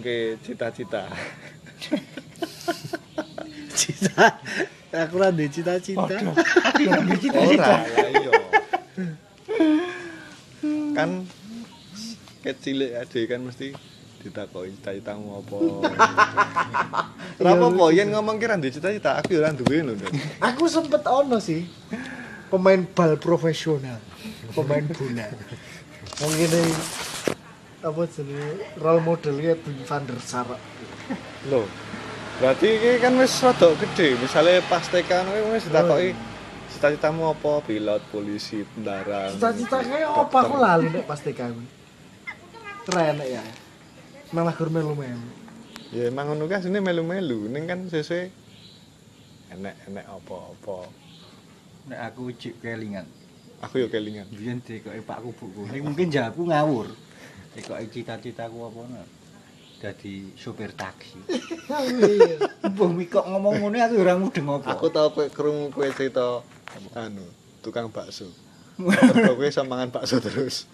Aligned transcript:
ngomongke 0.00 0.40
cita-cita. 0.40 1.04
Cita. 3.80 4.40
Aku 4.90 5.20
ora 5.20 5.28
duwe 5.28 5.48
cita-cita. 5.52 6.16
Ora, 6.16 7.76
lah 7.84 8.08
iya. 8.08 8.32
Kan 10.96 11.28
kecil 12.40 12.96
ade 12.96 13.20
kan 13.28 13.44
mesti 13.44 13.76
ditakoki 14.24 14.72
cita-citamu 14.80 15.44
apa. 15.44 15.56
Ora 17.40 17.56
apa-apa 17.56 17.84
yen 17.96 18.12
ngomong 18.12 18.36
kira 18.36 18.60
duwe 18.60 18.72
cita-cita, 18.72 19.20
aku 19.20 19.36
ya 19.36 19.44
ora 19.44 19.52
duwe 19.52 19.84
lho. 19.84 19.92
Nduk. 19.96 20.12
Aku 20.44 20.64
sempet 20.68 21.04
ono 21.08 21.40
sih. 21.40 21.64
Pemain 22.48 22.82
bal 22.84 23.16
profesional. 23.16 24.00
Pemain 24.52 24.84
bola. 24.90 25.28
Wong 26.20 26.32
ngene 26.36 26.60
apa 27.80 28.02
jenenge 28.12 28.76
role 28.76 29.00
modelnya 29.00 29.56
Bung 29.56 29.80
van 29.88 30.04
der 30.04 30.20
Sar. 30.20 30.48
Lho. 31.48 31.64
Berarti 32.40 32.68
iki 32.76 33.00
kan 33.00 33.16
wis 33.16 33.40
rada 33.40 33.72
gede. 33.76 34.16
Misale 34.20 34.60
pas 34.68 34.84
TK 34.84 35.10
wis 35.52 35.64
ditakoki 35.68 36.12
cita-citamu 36.70 37.32
apa? 37.32 37.64
Pilot, 37.64 38.02
polisi, 38.12 38.64
tentara. 38.76 39.32
Cita-citanya 39.32 40.12
apa 40.12 40.36
aku 40.44 40.54
lali 40.60 40.88
nek 40.92 41.04
pas 41.08 41.20
TK. 41.20 41.40
Keren 42.88 43.16
ya. 43.24 43.44
Malah 44.32 44.54
gur 44.54 44.68
melu-melu. 44.68 45.28
Ya 45.90 46.06
emang 46.06 46.32
ngono 46.32 46.46
kan 46.46 46.60
sini 46.60 46.78
melu-melu. 46.84 47.48
Ning 47.48 47.64
kan 47.64 47.88
sesuai 47.88 48.28
enek-enek 49.56 50.06
apa-apa. 50.06 50.88
Nek 51.88 52.00
aku 52.12 52.30
cip 52.36 52.60
kelingan. 52.60 53.08
Aku 53.64 53.84
yo 53.84 53.88
kelingan. 53.88 54.28
Biyen 54.32 54.64
dikoki 54.64 55.00
Pak 55.04 55.18
Kubuku. 55.24 55.68
Ning 55.72 55.84
mungkin 55.84 56.08
jawabku 56.08 56.48
ngawur. 56.48 56.88
Dikoki 57.50 57.86
cita-citaku 57.90 58.58
apa 58.70 58.80
no? 58.86 59.02
Dadi 59.80 60.36
sopir 60.36 60.70
taksi. 60.76 61.18
Mbah 62.70 62.90
kok 63.08 63.24
ngomong 63.26 63.64
ngono 63.64 63.76
aku 63.80 63.94
ora 63.96 64.14
mudeng 64.14 64.46
apa. 64.52 64.76
Aku 64.76 64.92
tau 64.92 65.08
kowe 65.10 65.26
krungu 65.32 65.72
kowe 65.72 65.88
cerita 65.90 66.44
anu, 66.94 67.24
tukang 67.64 67.88
bakso. 67.88 68.28
Mergo 68.78 69.40
kowe 69.40 69.48
iso 69.48 69.64
mangan 69.64 69.90
bakso 69.90 70.20
terus. 70.20 70.68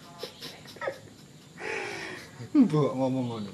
mbok 2.57 2.93
ngomong 2.97 3.25
ngono. 3.31 3.53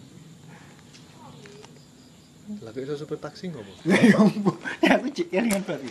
Lah 2.62 2.70
kok 2.74 2.82
iso 2.82 2.94
supir 2.98 3.18
taksi 3.20 3.52
ngopo? 3.52 3.72
Lah 3.86 4.00
ya 4.08 4.18
mbok, 4.18 4.56
aku 4.82 5.06
cip 5.14 5.26
kelingan 5.30 5.62
berarti. 5.62 5.90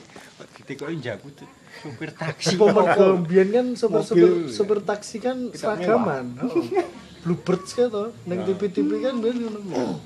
Kok 0.71 0.89
njaku 0.89 1.27
tuh 1.37 1.49
sopir 1.85 2.11
taksi. 2.17 2.55
Apa 2.57 2.65
mergo 2.75 3.05
mbiyen 3.23 3.47
kan 3.53 3.67
sopir-sopir 3.77 4.29
Mobil. 4.29 4.51
sopir 4.51 4.79
taksi 4.83 5.17
kan 5.21 5.37
seragaman. 5.53 6.25
Heeh. 6.41 6.85
Bluebirds 7.21 7.77
kan 7.77 7.87
to, 7.93 8.09
ning 8.25 8.41
TV-TV 8.49 8.89
kan 9.05 9.13
mbiyen 9.21 9.45
ngono. 9.45 10.01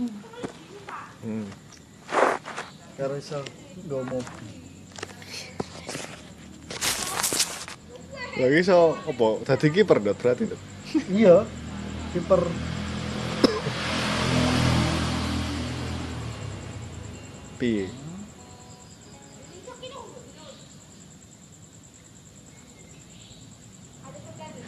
Hmm. 1.24 1.48
Karo 3.00 3.16
iso 3.16 3.40
nggo 3.88 4.04
mobil. 4.04 4.48
Lagi 8.36 8.58
iso 8.60 9.00
apa? 9.08 9.28
Dadi 9.48 9.68
kiper 9.72 10.04
dot 10.04 10.20
berarti. 10.20 10.44
Dot. 10.52 10.62
Iya. 11.08 11.48
Kiper 12.12 12.44
Piye? 17.56 17.88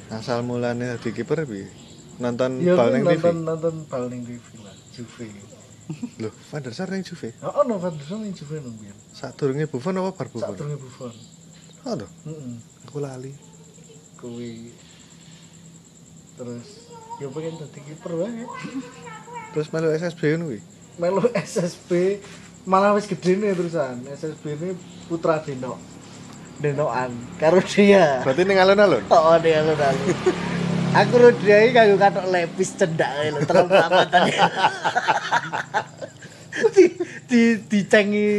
Asal 0.07 0.39
mulane 0.47 0.95
dadi 0.95 1.11
kiper 1.11 1.43
piye? 1.43 1.86
Nonton 2.17 2.51
Iya 2.59 2.73
kuwi 2.73 2.89
ning 2.93 3.03
TV. 3.05 3.13
nonton 3.13 3.35
nonton 3.45 3.75
bal 3.85 4.03
ning 4.09 4.21
TV 4.25 4.41
lah, 4.65 4.73
Juve. 4.93 5.27
Loh, 6.19 6.33
Van 6.51 6.61
der 6.65 6.73
Sar 6.73 6.89
ning 6.89 7.03
Juve. 7.05 7.29
Oh, 7.45 7.61
ono 7.61 7.77
Van 7.77 7.93
der 7.93 8.05
Sar 8.05 8.17
ning 8.17 8.33
Juve 8.33 8.57
nang 8.59 8.73
mbiyen. 8.73 8.97
Sadurunge 9.13 9.65
Buffon 9.69 9.95
apa 9.97 10.11
bar 10.11 10.27
Buffon? 10.27 10.51
Sadurunge 10.51 10.77
Buffon. 10.81 11.13
Oh, 11.87 11.93
lho, 11.95 12.07
Heeh. 12.25 12.53
aku 12.83 12.97
lali. 12.99 13.31
Kuwi 14.17 14.73
terus 16.37 16.89
ya 17.17 17.29
pengen 17.29 17.53
dadi 17.57 17.79
kiper 17.81 18.13
wae. 18.13 18.43
Terus 19.53 19.67
melu 19.69 19.89
SSB 19.89 20.21
ngono 20.33 20.43
kuwi. 20.49 20.59
Melu 20.97 21.21
SSB 21.33 21.89
malah 22.65 22.91
wis 22.93 23.05
gede 23.05 23.37
nih 23.37 23.53
terusan. 23.53 24.01
SSB 24.05 24.43
ini 24.53 24.69
Putra 25.05 25.37
Deno. 25.39 25.77
Denoan 26.57 27.13
karo 27.37 27.61
dia. 27.61 28.25
Berarti 28.25 28.41
ning 28.41 28.57
alun-alun. 28.57 29.05
Oh, 29.13 29.37
dia 29.37 29.61
lu 29.61 29.77
lalu. 29.77 30.09
Aku 30.97 31.13
ro 31.21 31.29
dia 31.29 31.61
iki 31.61 31.77
kanggo 31.77 31.97
katok 32.01 32.25
lepis 32.33 32.73
cendak 32.73 33.11
lho, 33.29 33.45
terlalu 33.45 33.69
peramatan. 33.69 34.21
di 36.73 36.85
di 37.29 37.41
dicengi 37.69 38.29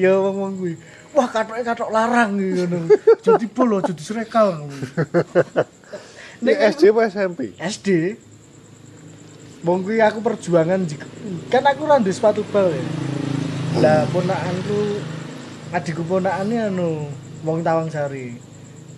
ya 0.00 0.16
wong-wong 0.16 0.52
kuwi. 0.56 0.74
Wah, 1.12 1.28
katoke 1.28 1.60
katok 1.60 1.92
larang 1.92 2.40
iki 2.40 2.64
ngono. 2.64 2.88
Jadi 3.20 3.46
polo 3.52 3.84
jadi 3.84 4.00
srekal. 4.00 4.64
Ini 6.40 6.52
SD 6.72 6.92
apa 6.92 7.00
SMP? 7.12 7.52
SD. 7.60 8.16
Wong 9.60 9.84
kuwi 9.84 10.00
aku 10.00 10.24
perjuangan 10.24 10.88
kan 11.52 11.62
aku 11.68 11.84
ora 11.84 12.00
ndek 12.00 12.16
sepatu 12.16 12.40
bal 12.48 12.72
ya. 12.72 12.84
Lah 13.76 14.08
ponakanku 14.08 15.04
adikku 15.68 16.00
ponakane 16.08 16.72
anu 16.72 17.12
wong 17.44 17.60
Tawang 17.60 17.92
Sari. 17.92 18.40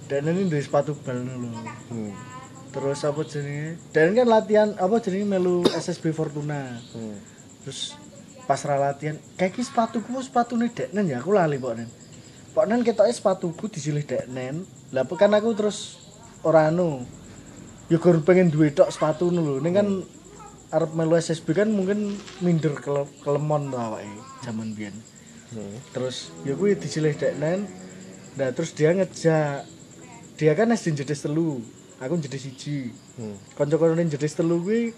Dan 0.06 0.30
ini 0.30 0.46
ndek 0.46 0.70
sepatu 0.70 0.94
bal 1.02 1.18
lho. 1.18 1.50
Hmm. 1.90 2.37
Terus 2.78 3.02
apa 3.02 3.20
jenenge? 3.26 3.74
Dan 3.90 4.14
kan 4.14 4.26
latihan 4.30 4.70
apa 4.78 5.02
jenenge 5.02 5.26
melu 5.26 5.66
SSB 5.66 6.14
Fortuna. 6.14 6.78
Hmm. 6.94 7.18
Terus 7.66 7.98
pas 8.46 8.62
latihan, 8.62 9.18
kayak 9.34 9.58
ki 9.58 9.66
sepatuku 9.66 10.06
ku 10.06 10.22
sepatune 10.22 10.70
Deknen 10.70 11.10
ya, 11.10 11.18
aku 11.18 11.34
lali 11.34 11.58
kok 11.58 11.74
nen. 11.74 11.90
Kok 12.54 12.66
nen 12.70 12.86
ketoke 12.86 13.10
sepatuku 13.10 13.66
disilih 13.66 14.06
Deknen. 14.06 14.62
Lah 14.94 15.02
kan 15.10 15.34
aku 15.34 15.58
terus 15.58 15.98
ora 16.46 16.70
anu. 16.70 17.02
Ya 17.90 17.98
gur 17.98 18.22
pengen 18.22 18.54
duwe 18.54 18.70
tok 18.70 18.94
sepatu 18.94 19.26
lho. 19.34 19.58
Ning 19.58 19.74
kan 19.74 19.88
arep 20.70 20.94
melu 20.94 21.18
SSB 21.18 21.58
kan 21.58 21.68
mungkin 21.74 22.14
minder 22.38 22.78
kele 22.78 23.10
kelemon 23.26 23.74
to 23.74 23.78
awake 23.80 24.22
zaman 24.46 24.70
biyen. 24.78 24.94
Hmm. 25.50 25.82
Terus 25.90 26.30
ya 26.46 26.54
kuwi 26.54 26.78
disilih 26.78 27.18
Deknen. 27.18 27.66
Nah 28.38 28.54
terus 28.54 28.70
dia 28.70 28.94
ngejak 28.94 29.66
dia 30.38 30.52
kan 30.54 30.70
SD 30.70 31.02
jedes 31.02 31.26
telu, 31.26 31.58
aku 31.98 32.14
jedes 32.22 32.46
siji. 32.46 32.94
Hmm. 33.18 33.36
Kanca-kancane 33.58 34.06
jedes 34.06 34.34
telu 34.38 34.62
kuwi 34.62 34.94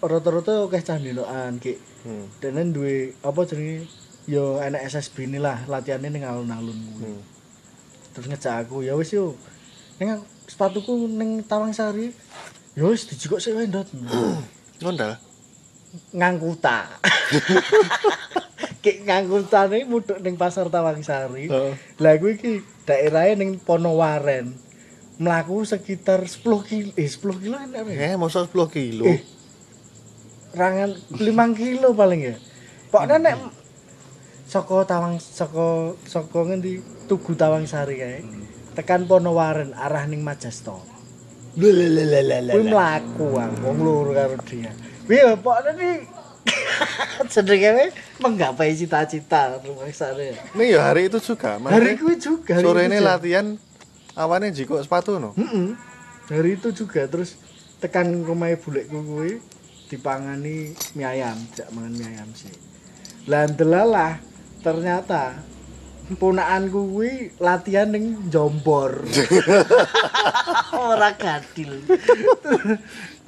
rata-rata 0.00 0.64
akeh 0.66 0.82
cah 0.82 0.96
ndelokan 0.96 1.58
ki. 1.58 1.74
Hmm. 2.06 2.24
Dene 2.38 2.70
duwe 2.70 3.12
apa 3.20 3.44
jenenge 3.44 3.90
ya 4.26 4.66
enak 4.66 4.82
SSB 4.86 5.30
ini 5.30 5.38
lah 5.42 5.66
latihannya 5.66 6.08
ning 6.10 6.24
alun-alun 6.24 6.78
kuwi. 6.94 7.04
Hmm. 7.06 7.22
Terus 8.14 8.26
ngejak 8.32 8.54
aku, 8.64 8.80
ya 8.86 8.96
wis 8.96 9.12
yo. 9.12 9.36
Ning 10.00 10.24
sepatuku 10.48 11.10
ning 11.10 11.44
Tawangsari. 11.44 12.14
Ya 12.72 12.84
wis 12.88 13.04
dijikok 13.10 13.42
sik 13.42 13.58
wae 13.58 13.68
ndot. 13.68 13.90
Ngondal. 14.80 15.20
Ngangkuta. 16.14 16.88
Ki 18.84 19.02
ngangkutane 19.02 19.82
mudhuk 19.84 20.22
ning 20.22 20.38
pasar 20.38 20.70
Tawangsari. 20.70 21.50
Heeh. 21.50 21.74
Lah 22.00 22.14
kuwi 22.16 22.38
iki 22.38 22.52
daerahe 22.86 23.34
ning 23.34 23.58
Ponowaren. 23.60 24.65
Mlaku 25.16 25.64
sekitar 25.64 26.28
10 26.28 26.44
kilo, 26.68 26.92
eh 26.92 27.08
10 27.08 27.40
kilo 27.40 27.56
enak 27.56 27.88
ya. 27.88 28.12
Eh, 28.12 28.14
masa 28.20 28.44
10 28.44 28.52
kilo. 28.68 29.08
Eh. 29.08 29.24
Rangan 30.52 30.92
5 31.16 31.56
kilo 31.56 31.96
paling 31.96 32.20
ya. 32.20 32.36
Pokoknya 32.92 33.16
nek 33.20 33.36
saka 34.44 34.84
Tawang 34.84 35.16
saka 35.18 35.96
saka 36.04 36.38
ngendi 36.44 36.84
Tugu 37.08 37.32
Tawangsari 37.32 37.96
kae. 37.96 38.20
Tekan 38.76 39.08
Ponowaren 39.08 39.72
arah 39.72 40.04
ning 40.04 40.20
Majasto. 40.20 40.84
Kuwi 41.56 42.68
mlaku 42.68 43.40
aku 43.40 43.64
wong 43.64 43.78
loro 43.80 44.12
karo 44.12 44.36
dia. 44.44 44.68
Kuwi 45.08 45.16
ya 45.16 45.32
pokoknya 45.40 45.72
we 45.80 46.04
menggapai 48.20 48.76
cita-cita 48.76 49.56
rumah 49.64 49.88
sana. 49.96 50.36
Nih 50.52 50.76
ya 50.76 50.92
hari 50.92 51.08
itu 51.08 51.16
juga. 51.24 51.56
Hari 51.56 51.96
kuwi 51.96 52.20
juga. 52.20 52.60
sore 52.60 52.92
ini 52.92 53.00
latihan 53.00 53.56
awannya 54.16 54.50
jikok 54.50 54.80
sepatu 54.80 55.20
no. 55.20 55.36
Heeh. 55.36 55.76
Hari 56.26 56.58
itu 56.58 56.72
juga 56.74 57.06
terus 57.06 57.38
tekan 57.78 58.10
rumah 58.24 58.50
bulekku 58.56 58.98
kuwi 59.04 59.38
dipangani 59.86 60.74
mie 60.98 61.06
ayam, 61.06 61.38
jak 61.54 61.70
mangan 61.70 61.94
mie 61.94 62.08
ayam 62.08 62.26
sih. 62.34 62.50
Lah 63.30 63.46
ndelalah 63.46 64.18
ternyata 64.64 65.38
ponakanku 66.18 66.80
kuwi 66.96 67.30
latihan 67.38 67.92
ning 67.92 68.26
Jombor. 68.32 69.06
Ora 70.74 71.14
gadil. 71.14 71.86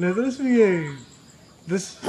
Lah 0.01 0.11
terus 0.11 0.43
piye? 0.43 0.91
Terus 1.69 2.03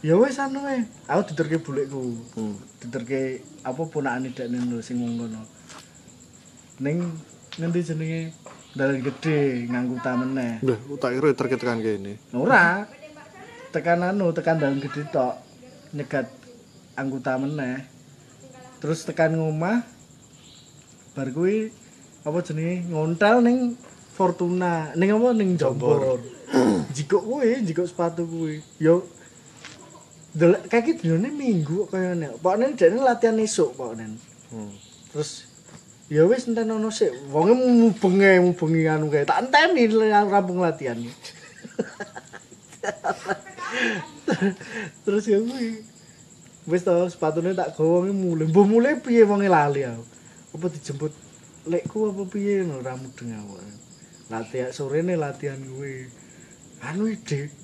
ya 0.00 0.16
wis 0.16 0.40
anu 0.40 0.64
wae. 0.64 0.86
Aku 1.10 1.20
diterke 1.28 1.60
bulekku. 1.60 2.16
Hmm. 2.38 2.56
Diterke 2.80 3.44
apa 3.66 3.82
ponakane 3.84 4.32
dekne 4.32 4.64
lho 4.64 4.80
sing 4.80 5.02
ngono. 5.02 5.44
Ning 6.80 7.04
ngendi 7.58 7.80
jenenge? 7.82 8.22
Dalan 8.70 9.02
gede 9.02 9.66
nganggo 9.66 9.98
meneh. 9.98 10.62
Lah, 10.62 10.78
tak 11.02 11.18
kira 11.18 11.34
terkait 11.34 11.62
kan 11.62 11.82
kene. 11.82 12.22
Ora. 12.30 12.86
tekan 13.70 14.02
anu 14.02 14.34
tekan 14.34 14.58
daun 14.58 14.82
gede 14.82 15.06
tok 15.14 15.38
nyegat 15.94 16.26
anggota 16.98 17.38
meneh. 17.38 17.86
Terus 18.82 19.06
tekan 19.06 19.38
ngomah 19.38 19.82
bar 21.14 21.28
kuwi 21.34 21.70
apa 22.22 22.38
jenenge? 22.46 22.86
Ngontel 22.90 23.42
ning 23.42 23.58
Fortuna 24.14 24.94
ning 24.98 25.10
apa? 25.14 25.28
Ning 25.34 25.54
Jombor 25.58 26.18
jikok 26.96 27.22
kuwi 27.22 27.62
jikok 27.66 27.86
sepatu 27.86 28.26
kuwi. 28.26 28.62
Yo 28.78 29.06
delek 30.30 30.70
kaki 30.70 30.98
dinane 31.02 31.30
minggu 31.34 31.86
kok 31.86 31.98
kaya 31.98 32.14
nek. 32.14 32.38
Pokoknya 32.38 32.74
dene 32.78 33.02
latihan 33.02 33.38
esuk 33.38 33.74
pokoknya. 33.74 34.14
Hmm. 34.50 34.74
terus 35.14 35.49
ya 36.10 36.26
wis 36.26 36.50
enten 36.50 36.66
ono 36.74 36.90
sik 36.90 37.14
wonge 37.30 37.54
mubenge 37.54 38.42
mubengi 38.42 38.90
anu 38.90 39.06
kae. 39.06 39.22
Tak 39.22 39.46
enteni 39.46 39.86
rampung 40.26 40.58
latihan 40.58 40.98
terus 45.06 45.24
ya 45.30 45.38
kuwi. 45.38 45.86
Wis 46.66 46.82
to 46.82 47.06
sepatune 47.06 47.54
tak 47.54 47.78
gawa 47.78 48.02
wonge 48.02 48.10
mulai 48.10 48.50
mbah 48.50 48.66
mulai 48.66 48.98
piye 48.98 49.22
wonge 49.22 49.46
lali 49.46 49.86
aku? 49.86 50.02
Apa 50.58 50.66
dijemput? 50.66 51.14
Lekku 51.70 52.10
apa 52.10 52.26
piye? 52.26 52.66
Ngono 52.66 52.82
ra 52.82 52.98
mudeng 52.98 53.30
aku. 53.38 53.54
Latihan 54.34 54.74
sorene 54.74 55.14
latihan 55.14 55.62
kuwi. 55.62 56.10
Anu 56.82 57.06
ide 57.06 57.54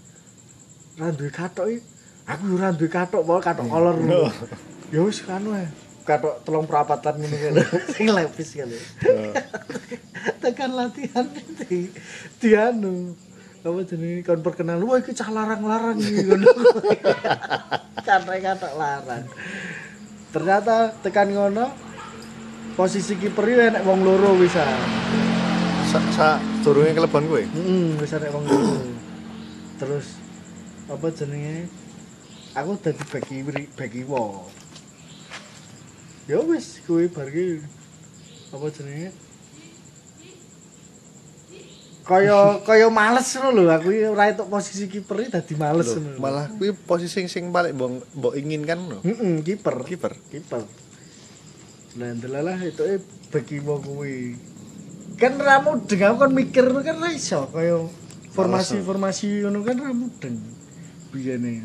ra 1.02 1.10
duwe 1.10 1.34
katok 1.34 1.66
aku 2.30 2.42
yo 2.46 2.56
ra 2.62 2.70
duwe 2.70 2.86
katok 2.86 3.26
wae 3.26 3.42
katok 3.42 3.66
kolor. 3.66 3.98
Ya 4.94 5.02
wis 5.02 5.18
anu 5.26 5.50
ae 5.50 5.66
katok 6.06 6.46
telung 6.46 6.70
perapatan 6.70 7.18
ngono 7.18 7.36
kan 7.36 7.54
sing 7.98 8.06
lepis 8.14 8.54
kan 8.54 8.70
tekan 10.42 10.72
latihan 10.78 11.26
di 11.66 11.90
di 12.38 12.50
anu 12.54 13.12
apa 13.66 13.82
jenenge 13.82 14.22
kon 14.22 14.46
perkenalan 14.46 14.86
wah 14.86 15.02
iki 15.02 15.10
cah 15.10 15.26
larang-larang 15.34 15.98
iki 15.98 16.22
ngono 16.22 16.46
katok 18.06 18.38
katok 18.38 18.72
larang 18.78 19.26
ternyata 20.30 20.94
tekan 21.02 21.34
ngono 21.34 21.66
posisi 22.76 23.16
kiper 23.16 23.44
yo 23.48 23.58
enek 23.72 23.82
wong 23.88 24.04
loro 24.04 24.36
wis 24.36 24.52
ah. 24.60 24.68
Sa, 25.86 25.98
sa 26.12 26.28
durunge 26.60 26.92
kelebon 26.92 27.24
kowe. 27.30 27.40
Heeh, 27.40 27.96
wis 27.96 28.12
arek 28.12 28.34
wong 28.34 28.44
loro. 28.44 28.84
Terus 29.80 30.20
apa 30.92 31.06
jenenge? 31.14 31.72
Aku 32.52 32.76
dadi 32.76 33.04
bagi 33.08 33.36
bagi 33.72 34.02
wo. 34.04 34.44
Ya 36.26 36.42
wis 36.42 36.82
kuwi 36.82 37.06
bar 37.06 37.30
ki 37.30 37.62
apa 38.50 38.66
jenenge? 38.74 39.14
Kaya 42.02 42.62
kaya 42.66 42.86
males 42.90 43.30
ngono 43.38 43.62
lho 43.62 43.70
aku 43.70 43.90
ora 44.10 44.30
entuk 44.30 44.50
posisi 44.50 44.90
kiper 44.90 45.26
dadi 45.30 45.54
males 45.54 45.94
ngono. 45.94 46.18
malah 46.18 46.50
kuwi 46.58 46.74
posisi 46.74 47.30
sing 47.30 47.54
paling 47.54 47.78
mbok 47.78 47.90
mbok 48.18 48.34
inginkan 48.34 48.78
no. 48.90 48.98
heeh 49.06 49.38
kiper. 49.46 49.86
Kiper. 49.86 50.12
Kiper. 50.30 50.66
Lah 51.98 52.10
ndelalah 52.18 52.58
itu 52.62 52.82
eh 52.82 52.98
bagi 53.30 53.62
wo 53.62 53.78
kuwi. 53.78 54.34
Kan 55.22 55.38
ra 55.38 55.62
mudeng 55.62 56.10
aku 56.10 56.26
kan 56.26 56.30
mikir 56.34 56.66
kan 56.82 56.98
ra 56.98 57.10
iso 57.14 57.46
kaya 57.54 57.86
formasi-formasi 58.34 59.46
ngono 59.46 59.62
kan 59.62 59.78
ra 59.78 59.94
mudeng. 59.94 60.42
Biyene. 61.14 61.62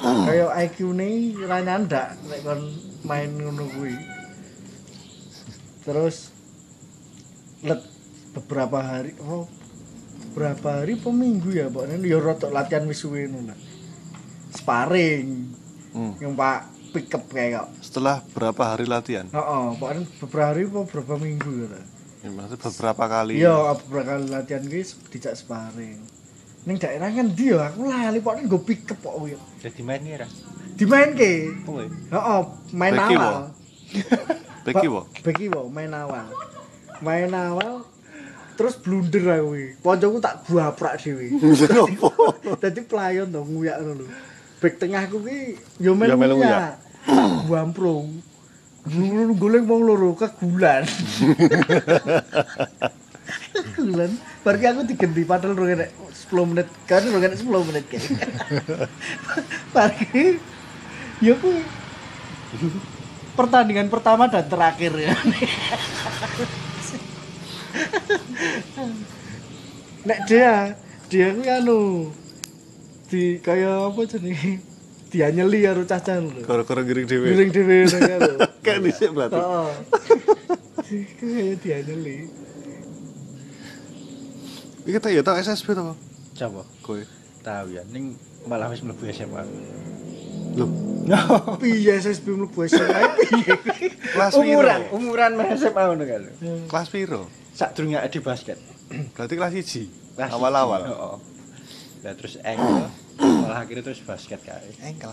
Kaya 0.00 0.52
IQ-ne 0.68 1.32
ra 1.48 1.64
nyandak 1.64 2.16
nek 2.28 2.40
kon 2.44 2.89
main 3.02 3.30
ngono 3.32 3.64
kuwi. 3.70 3.94
Terus 5.84 6.30
let 7.64 7.80
beberapa 8.32 8.78
hari 8.80 9.16
oh 9.20 9.48
berapa 10.30 10.84
hari 10.84 10.94
apa 10.94 11.10
minggu 11.10 11.50
ya 11.50 11.66
pokoknya 11.66 11.98
ya 12.06 12.18
rotok 12.22 12.54
latihan 12.54 12.86
wis 12.86 13.02
suwe 13.02 13.26
ngono 13.26 13.52
lah. 13.52 13.58
Sparring 14.54 15.58
Hmm. 15.90 16.14
yang 16.22 16.38
Pak 16.38 16.70
pick 16.94 17.10
up 17.10 17.26
kayak 17.26 17.66
Setelah 17.82 18.22
berapa 18.30 18.62
hari 18.62 18.86
latihan? 18.86 19.26
Heeh, 19.26 19.64
pokoknya 19.74 20.06
beberapa 20.22 20.46
hari 20.46 20.62
apa 20.70 20.80
berapa 20.86 21.14
minggu 21.18 21.50
ya. 21.66 21.82
Ya, 22.20 22.28
maksudnya 22.30 22.62
beberapa 22.62 23.04
kali. 23.10 23.32
Iya, 23.42 23.56
beberapa 23.74 24.06
kali 24.14 24.24
latihan 24.30 24.62
guys 24.70 24.94
dijak 25.10 25.34
sparring. 25.34 25.98
Ning 26.68 26.76
daerah 26.78 27.10
kan 27.10 27.26
dia 27.34 27.58
aku 27.72 27.88
lali 27.90 28.22
pokoknya 28.22 28.46
gue 28.46 28.62
pick 28.62 28.86
up 28.86 29.02
kok. 29.02 29.18
Jadi 29.66 29.80
main 29.82 29.98
nih, 30.04 30.20
Ras. 30.22 30.34
Dimainke. 30.80 31.32
Oh, 31.68 31.76
iya. 31.76 31.92
Heeh, 32.16 32.40
main 32.72 32.92
Beki, 32.96 33.14
awal. 33.20 33.36
Beki 34.64 34.86
Ba- 34.88 34.92
wo. 34.96 35.00
Beki 35.20 35.46
wo, 35.52 35.60
main 35.68 35.92
awal. 35.92 36.26
Main 37.04 37.32
awal 37.36 37.84
terus 38.60 38.76
blunder 38.76 39.24
aku 39.40 39.56
kuwi. 39.56 39.64
Poncoku 39.80 40.18
tak 40.20 40.44
guaprak 40.44 41.00
dhewe. 41.00 41.32
Kenapa? 41.64 42.12
Dadi 42.64 42.80
pelayon 42.84 43.32
to 43.32 43.40
nguyak 43.40 43.76
ngono 43.80 44.04
lho. 44.04 44.12
Bek 44.60 44.76
tengahku 44.76 45.24
ki 45.24 45.38
yo 45.80 45.96
Ya 45.96 46.16
melu 46.16 46.36
nguyak. 46.40 46.76
Buamprung. 47.48 48.20
Ngono 48.84 49.32
golek 49.36 49.64
wong 49.64 49.80
loro 49.84 50.12
kegulan. 50.12 50.84
Kegulan. 53.52 54.12
Bar 54.44 54.56
ki 54.60 54.66
aku 54.68 54.80
digenti 54.84 55.24
padahal 55.24 55.56
rong 55.56 55.72
enek 55.76 55.92
10 56.28 56.48
menit. 56.52 56.68
Kan 56.84 57.04
rong 57.08 57.24
enek 57.24 57.40
10 57.40 57.68
menit 57.68 57.84
kae. 57.88 58.00
Bar 59.72 59.88
yo 61.20 61.36
kuwi 61.36 61.60
pertandingan 63.36 63.88
pertama 63.88 64.26
dan 64.26 64.44
terakhir 64.44 64.92
ya. 64.96 65.14
Nek 70.00 70.18
dia, 70.26 70.74
dia 71.12 71.28
kuwi 71.36 71.48
anu 71.48 71.80
di 73.10 73.36
kaya 73.38 73.90
apa 73.90 74.00
jenenge? 74.06 74.64
Dianyeli 75.10 75.66
karo 75.66 75.82
cacah 75.82 76.22
lho. 76.22 76.46
Gara-gara 76.46 76.86
giring 76.86 77.06
dhewe. 77.10 77.26
Giring 77.34 77.50
dhewe 77.50 77.76
karo. 77.90 78.32
Kayak 78.64 78.80
dhisik 78.86 79.10
berarti. 79.10 79.34
Heeh. 79.42 79.70
Kaya 81.18 81.54
dianyeli. 81.58 82.16
Iki 84.86 84.98
tak 85.02 85.10
ya 85.12 85.20
tau 85.26 85.36
SSB 85.36 85.74
to, 85.76 85.92
Coba. 86.38 86.62
kowe. 86.80 87.02
Tahu 87.42 87.66
ya, 87.74 87.82
ning 87.90 88.14
malah 88.46 88.70
wis 88.70 88.80
mlebu 88.80 89.02
SMA. 89.12 89.42
Lho, 90.56 90.66
Piye 91.58 91.98
SSB 91.98 92.26
mlebu 92.38 92.60
SMA 92.66 93.00
piye? 93.18 93.54
kelas 94.14 94.32
piro? 94.32 94.42
Umuran, 94.46 94.80
umuran 94.94 95.32
meh 95.34 95.46
SMA 95.54 95.82
ngono 95.90 96.04
kan. 96.06 96.22
Kelas 96.70 96.88
piro? 96.88 97.26
Sadurunge 97.50 97.98
di 98.06 98.20
basket. 98.22 98.58
Berarti 99.14 99.34
kelas 99.34 99.52
1. 99.52 100.16
Kelas 100.16 100.30
Awal-awal. 100.30 100.82
Heeh. 100.86 101.16
Lah 102.00 102.14
terus 102.16 102.40
engkel, 102.40 102.88
malah 103.20 103.58
akhirnya 103.60 103.84
terus 103.84 104.00
basket 104.00 104.40
kae. 104.40 104.72
Engkel. 104.80 105.12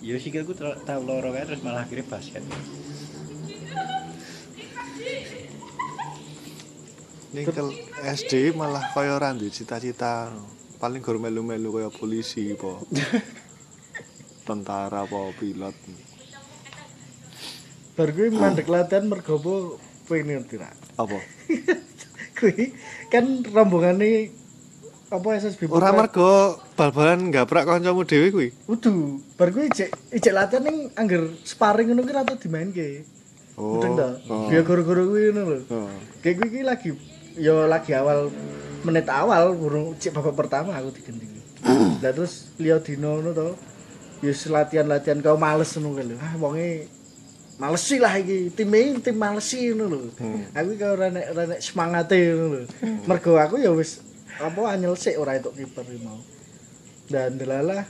Ya 0.00 0.16
sikilku 0.16 0.56
ter- 0.56 0.80
tau 0.82 1.02
loro 1.04 1.28
kae 1.30 1.44
terus 1.44 1.60
malah 1.60 1.84
akhirnya 1.84 2.06
basket. 2.08 2.40
Ningkel 7.32 7.68
SD 8.04 8.52
malah 8.52 8.92
kaya 8.92 9.16
ora 9.16 9.32
duwe 9.32 9.48
cita-cita. 9.48 10.28
Paling 10.76 11.00
gor 11.00 11.16
melu-melu 11.16 11.70
kaya 11.72 11.88
polisi 11.88 12.52
apa. 12.52 12.78
Tentara 14.42 15.06
apa 15.06 15.30
pilot. 15.38 15.76
Bar 17.92 18.08
kuwi 18.10 18.28
mandek 18.32 18.66
latihan 18.66 19.06
mergo 19.06 19.38
apa 19.38 19.54
pengen 20.10 20.42
ngerti 20.42 20.56
ra? 20.58 20.70
Apa? 20.98 21.18
Kuwi 22.42 22.74
kan 23.12 23.44
rombongane 23.46 24.32
apa 25.12 25.28
SSB 25.36 25.68
Ora 25.68 25.92
mergo 25.92 26.56
bal-balan 26.72 27.28
gaprak 27.28 27.68
kancamu 27.68 28.02
dhewe 28.08 28.32
kuwi. 28.32 28.48
Udu, 28.66 29.20
bar 29.36 29.52
kuwi 29.52 29.68
ijek 29.68 29.92
ijek 30.08 30.32
latihan 30.32 30.64
ning 30.64 30.90
angger 30.96 31.36
sparring 31.44 31.92
ngono 31.92 32.02
ki 32.02 32.16
rata 32.16 32.34
dimainke. 32.40 33.04
Oh. 33.60 33.76
Udah 33.78 33.90
ta? 33.92 34.08
oh. 34.32 34.48
Biar 34.48 34.64
guru-guru 34.64 35.12
kuwi 35.12 35.30
ngono 35.30 35.42
lho. 35.44 35.56
Oh. 35.68 35.92
Kayak 36.24 36.34
kuwi 36.40 36.48
ki 36.48 36.60
lagi 36.64 36.90
yo 37.36 37.68
lagi 37.68 37.92
awal 37.92 38.32
menit 38.82 39.06
awal 39.12 39.52
burung 39.52 39.94
cek 40.00 40.16
babak 40.16 40.34
pertama 40.34 40.74
aku 40.80 40.96
diganti. 40.96 41.28
Lah 42.02 42.10
terus 42.10 42.50
liya 42.56 42.80
dino 42.80 43.20
ngono 43.20 43.30
to. 43.36 43.48
Ya 44.22 44.30
latihan-latihan 44.30 45.18
kau 45.18 45.34
males 45.34 45.74
ngono 45.74 45.98
kan 45.98 46.04
lho. 46.06 46.16
Ah 46.16 46.34
wonge 46.38 46.86
males 47.58 47.82
sih 47.82 47.98
lah 47.98 48.14
iki. 48.14 48.54
Tim 48.54 48.70
ini 48.70 49.02
tim 49.02 49.18
males 49.18 49.44
sih 49.44 49.74
ngono 49.74 49.86
lho. 49.90 50.00
Hmm. 50.16 50.46
Aku 50.54 50.78
kau 50.78 50.94
ora 50.94 51.10
nek 51.10 51.26
ora 51.34 51.42
nek 51.50 51.60
semangate 51.60 52.18
ngono 52.30 52.46
lho. 52.54 52.62
Mergo 53.04 53.34
aku 53.34 53.58
ya 53.58 53.74
wis 53.74 53.98
apa 54.38 54.60
anyel 54.70 54.94
sik 54.94 55.18
ora 55.18 55.34
entuk 55.34 55.58
kiper 55.58 55.82
mau. 56.00 56.22
Dan 57.10 57.36
delalah 57.36 57.82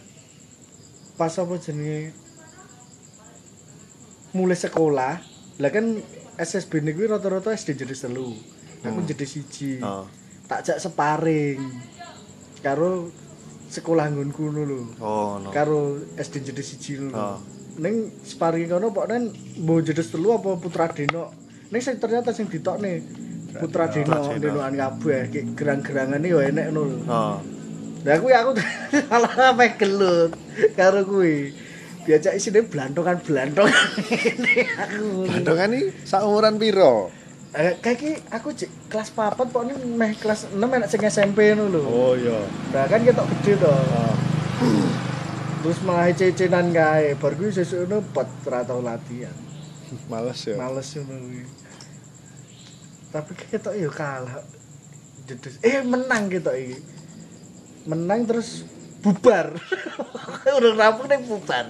pas 1.15 1.37
apa 1.37 1.55
jenenge 1.61 2.17
mulai 4.33 4.57
sekolah 4.57 5.21
lah 5.61 5.71
kan 5.71 6.01
SSB 6.41 6.81
ini 6.81 6.97
gue 6.97 7.05
rata-rata 7.05 7.53
SD 7.53 7.85
jadi 7.85 7.93
telu 7.93 8.33
aku 8.81 8.99
Hmm. 8.99 9.07
jadi 9.07 9.27
siji 9.29 9.79
Oh. 9.85 10.09
tak 10.49 10.65
jak 10.65 10.81
separing 10.81 11.61
karo 12.65 13.13
sekolah 13.73 14.05
nggonku 14.07 14.41
ngono 14.45 14.63
lho 14.63 14.81
Oh, 15.01 15.41
no. 15.41 15.49
karo 15.49 15.81
SD 16.15 16.53
jadi 16.53 16.63
siji 16.63 16.93
ngono 17.01 17.17
Oh. 17.17 17.37
ning 17.75 18.13
sparing 18.21 18.69
kono 18.69 18.93
pokoknya 18.93 19.33
mbok 19.59 19.81
jedes 19.83 20.13
telu 20.13 20.29
apa 20.31 20.55
Putra 20.55 20.87
Deno 20.87 21.33
ning 21.69 21.81
sing 21.81 21.97
ternyata 21.97 22.31
sing 22.31 22.45
ditokne 22.47 23.01
Putra 23.55 23.89
Deno 23.89 24.13
Putra 24.13 24.37
Deno. 24.37 24.45
Denoan 24.61 24.75
kabeh 24.75 25.21
ki 25.27 25.41
gerang-gerangane 25.53 26.27
yo 26.27 26.39
enek 26.39 26.69
ngono 26.69 26.83
lho 26.85 26.99
Oh. 27.09 27.37
Nah 28.03 28.17
kuwi 28.19 28.35
aku 28.35 28.51
malah 29.09 29.33
apa 29.51 29.65
gelut 29.73 30.37
karo 30.75 31.01
kuwi. 31.03 31.55
Diajak 32.03 32.35
isine 32.35 32.67
blantongan-blantongan. 32.67 33.87
Bandongan 35.31 35.71
iki 35.71 35.87
saumuran 36.03 36.59
piro? 36.59 37.15
Eh, 37.53 37.77
kayak 37.85 37.99
ki 38.01 38.11
aku 38.33 38.57
cek 38.57 38.89
kelas 38.89 39.13
papat 39.13 39.45
kok 39.53 39.69
ini 39.69 39.77
meh 39.77 40.17
kelas 40.17 40.49
6 40.57 40.57
enak 40.57 40.89
sing 40.89 41.05
SMP 41.05 41.53
ngono 41.53 41.69
lho. 41.69 41.83
Oh 41.85 42.13
iya. 42.17 42.41
Nah 42.73 42.89
kan 42.89 43.05
ketok 43.05 43.29
gede 43.29 43.61
to. 43.61 43.69
Ah. 43.69 44.17
Terus 45.61 45.79
malah 45.85 46.09
cecenan 46.17 46.73
kae, 46.73 47.13
bar 47.21 47.37
kuwi 47.37 47.53
sesuk 47.53 47.85
ngono 47.85 48.01
pet 48.09 48.29
ora 48.49 48.65
tau 48.65 48.81
latihan. 48.81 49.37
Males 50.11 50.41
ya. 50.49 50.57
Males 50.57 50.89
ngono 50.97 51.13
kuwi. 51.29 51.45
Tapi 53.13 53.31
ketok 53.37 53.75
ya 53.77 53.91
kalah. 53.93 54.41
Jedes. 55.29 55.61
Eh 55.61 55.85
menang 55.85 56.33
ketok 56.33 56.57
iki. 56.57 56.81
Menang 57.85 58.25
terus 58.25 58.65
bubar. 59.03 59.47
Udah 60.59 60.73
rampung 60.79 61.11
ning 61.11 61.27
bubar. 61.27 61.67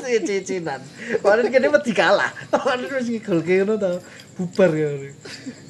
Si 0.00 0.16
cecenan. 0.24 0.80
Padahal 1.20 1.52
kene 1.52 1.68
wedi 1.68 1.92
kalah. 1.92 2.32
Padahal 2.48 2.88
wis 2.88 3.12
ngegol 3.12 3.44
ngono 3.44 3.74
to. 3.76 3.92
Bubar 4.40 4.72
ya. 4.72 4.88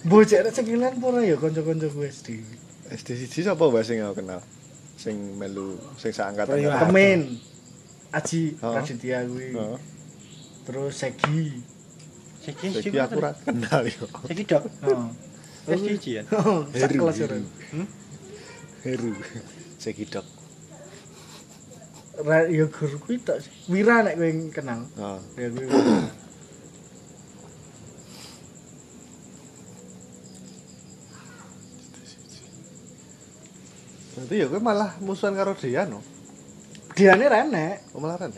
Bocah 0.07 0.39
nek 0.47 0.55
sekilan 0.55 0.95
apa 0.97 1.05
ora 1.11 1.21
ya 1.27 1.37
kanca-kanca 1.37 1.91
gue 1.91 2.07
SD. 2.07 2.29
SD 2.91 3.09
siji 3.27 3.41
sapa 3.43 3.67
wae 3.67 3.83
sing 3.83 3.99
aku 4.03 4.23
kenal? 4.23 4.41
Sing 4.95 5.15
melu 5.37 5.75
sing 5.99 6.15
seangkatan. 6.15 6.55
Iya. 6.57 6.87
Temen. 6.87 7.21
Aji. 8.15 8.55
Raditya 8.63 9.27
kuwi. 9.27 9.55
Terus 10.71 10.95
Segi. 10.95 11.47
Siki 12.41 12.67
Iki 12.73 12.97
aku 12.97 13.19
kenal 13.21 13.83
yo. 13.91 14.07
Siki 14.31 14.43
dok. 14.47 14.65
Heeh. 14.87 15.07
Wis 15.67 15.81
siji 15.83 16.11
ya. 16.19 16.23
Kelas 16.95 17.19
ora. 17.27 17.37
Heru. 18.81 19.13
Sekidok. 19.77 20.25
Ra 20.25 20.40
ya 22.29 22.65
guru 22.69 22.97
kuwi 23.01 23.17
tok. 23.23 23.39
Wira 23.71 24.05
nek 24.05 24.17
kowe 24.17 24.31
kenal. 24.53 24.81
Heeh. 24.97 25.21
Ya 25.41 25.49
kuwi. 25.51 25.67
Wira. 25.69 26.01
Berarti 34.17 34.35
ya 34.37 34.47
kowe 34.53 34.61
malah 34.61 34.91
musuhan 35.01 35.33
karo 35.33 35.57
Dian 35.57 35.89
no. 35.89 36.01
Diane 36.93 37.25
ra 37.31 37.47
enek. 37.47 37.97
Oh, 37.97 38.01
malah 38.05 38.21
kan. 38.21 38.35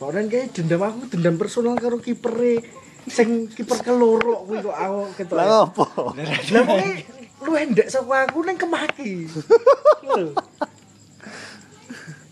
Pokoknya 0.00 0.32
kayak 0.32 0.56
dendam 0.56 0.80
aku 0.80 1.12
dendam 1.12 1.36
personal 1.36 1.76
karo 1.76 2.00
kipere 2.00 2.64
sing 3.04 3.52
kiper 3.52 3.84
keloro 3.84 4.48
kuwi 4.48 4.64
kok 4.64 4.72
aku 4.72 5.00
ketok. 5.20 5.36
Lah 5.36 5.68
opo? 5.68 5.84
Lah 6.16 6.62
pokoke 6.64 7.20
lu 7.40 7.52
endek 7.56 7.88
saka 7.88 8.28
aku 8.28 8.44
ning 8.44 8.56
kemaki. 8.56 9.28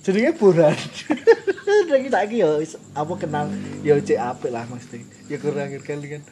Jenenge 0.08 0.32
kita 2.08 2.18
iki 2.24 2.40
yo 2.40 2.58
is- 2.58 2.80
apa 2.92 3.12
kenal 3.14 3.46
yo 3.80 3.96
cek 3.98 4.16
apik 4.16 4.48
lah 4.48 4.64
mesti. 4.64 5.04
Ya 5.28 5.36
kurang 5.36 5.68
kali 5.68 6.06
kan. 6.08 6.22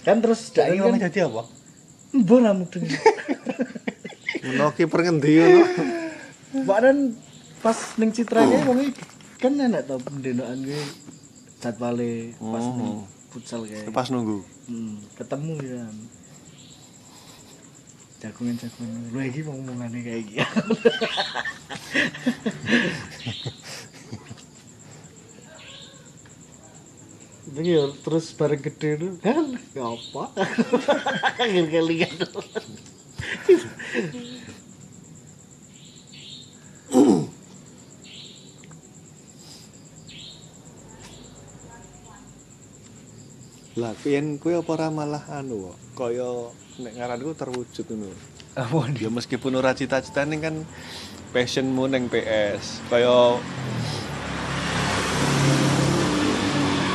kan 0.00 0.16
terus 0.18 0.48
dak 0.50 0.72
kan 0.72 0.96
dadi 0.96 1.20
apa? 1.20 1.42
mbon 2.10 2.42
lah 2.42 2.56
mudeng. 2.56 2.82
Meno 4.40 4.72
kiper 4.72 5.00
ngendi 5.04 5.30
ngono? 5.36 5.60
Bahkan 6.64 6.96
pas 7.60 7.76
ning 8.00 8.10
citra 8.10 8.42
kae 8.42 8.64
wong 8.64 8.90
kan 9.36 9.52
enak 9.54 9.84
to 9.84 10.00
pendendokan 10.00 10.58
kuwi 10.64 10.80
jadwale 11.60 12.32
pas 12.34 12.64
Oh. 12.64 12.74
ning 12.74 12.92
futsal 13.30 13.62
kae. 13.62 13.84
Pas 13.92 14.08
nunggu. 14.08 14.42
Hmm, 14.66 14.96
ketemu 15.14 15.54
ya. 15.60 15.84
Jagungan-jagungan. 18.20 19.16
Lu 19.16 19.18
iki 19.24 19.40
ngomongane 19.48 19.98
kayak 20.04 20.22
gitu. 20.28 20.44
Ini 27.50 27.76
ya 27.76 27.84
terus 28.06 28.30
bareng 28.36 28.62
gede 28.62 28.94
itu 28.94 29.08
kan 29.18 29.58
ya 29.74 29.84
apa? 29.90 30.32
Kali-kali 31.40 32.06
Lah 43.80 43.96
piyen 43.96 44.36
kowe 44.36 44.52
apa 44.52 44.70
ora 44.76 44.88
malah 44.92 45.24
anu 45.32 45.72
kaya 45.96 46.52
nek 46.84 47.00
ngaranku 47.00 47.32
terwujud 47.32 47.88
ngono. 47.88 48.12
Apa 48.52 48.92
Ya 49.00 49.08
meskipun 49.08 49.56
ora 49.56 49.72
cita-citane 49.72 50.36
kan 50.36 50.68
passionmu 51.32 51.88
ning 51.88 52.12
PS. 52.12 52.84
Kaya 52.92 53.40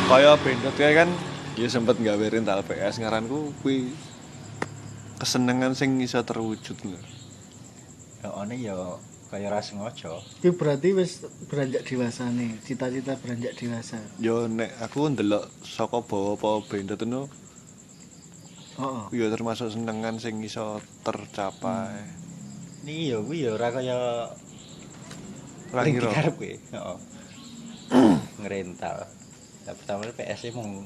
kaya 0.05 0.37
bendot 0.37 0.77
kae 0.77 0.93
kan 0.93 1.09
ya 1.57 1.65
sempet 1.65 1.97
gawe 1.97 2.25
rental 2.29 2.61
PS 2.61 3.01
ngaranku 3.01 3.49
kuwi 3.65 3.89
kesenengan 5.17 5.73
sing 5.73 5.97
iso 6.05 6.21
terwujud 6.21 6.77
lho. 6.85 7.01
Ya 8.21 8.29
one 8.29 8.61
ya 8.61 8.77
kaya 9.25 9.49
ra 9.49 9.59
sengaja. 9.59 10.21
Itu 10.37 10.53
berarti 10.53 10.93
wis 10.93 11.19
beranjak 11.47 11.83
dewasa 11.83 12.29
nih, 12.29 12.55
cita-cita 12.61 13.17
beranjak 13.17 13.53
dewasa. 13.53 13.97
Yo 14.17 14.45
nek 14.45 14.71
aku 14.79 15.09
ndelok 15.09 15.49
saka 15.61 15.99
bawa 15.99 16.35
apa 16.35 16.49
bendot 16.65 16.99
ngono 16.99 17.25
Oh, 18.75 19.07
ya 19.07 19.31
termasuk 19.31 19.71
senengan 19.71 20.19
sing 20.19 20.43
iso 20.43 20.83
tercapai. 20.99 21.95
Niki 22.83 23.07
ya 23.07 23.23
kuwi 23.23 23.47
ya 23.47 23.55
ora 23.55 23.71
kaya 23.71 23.97
Ora 25.71 25.81
ngira. 25.87 26.11
digarep 26.11 26.35
kuwi. 26.35 26.59
Heeh. 26.75 26.97
Ngrental. 28.43 29.07
Lah 29.63 29.73
pertama 29.73 30.03
PS 30.11 30.41
e 30.43 30.49
mung 30.51 30.83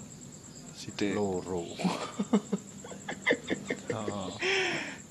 Sithik. 0.77 1.17
loro. 1.17 1.65
Heeh. 3.89 4.27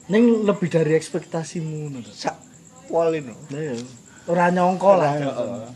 Neng 0.09 0.47
lebih 0.47 0.71
dari 0.71 0.95
ekspektasimu 0.95 1.91
ngono. 1.91 2.07
Sak 2.07 2.39
pol 2.89 3.13
ini. 3.13 3.35
Ora 4.25 4.49
nyongko 4.49 4.91
lah. 4.95 5.13
Heeh. 5.15 5.69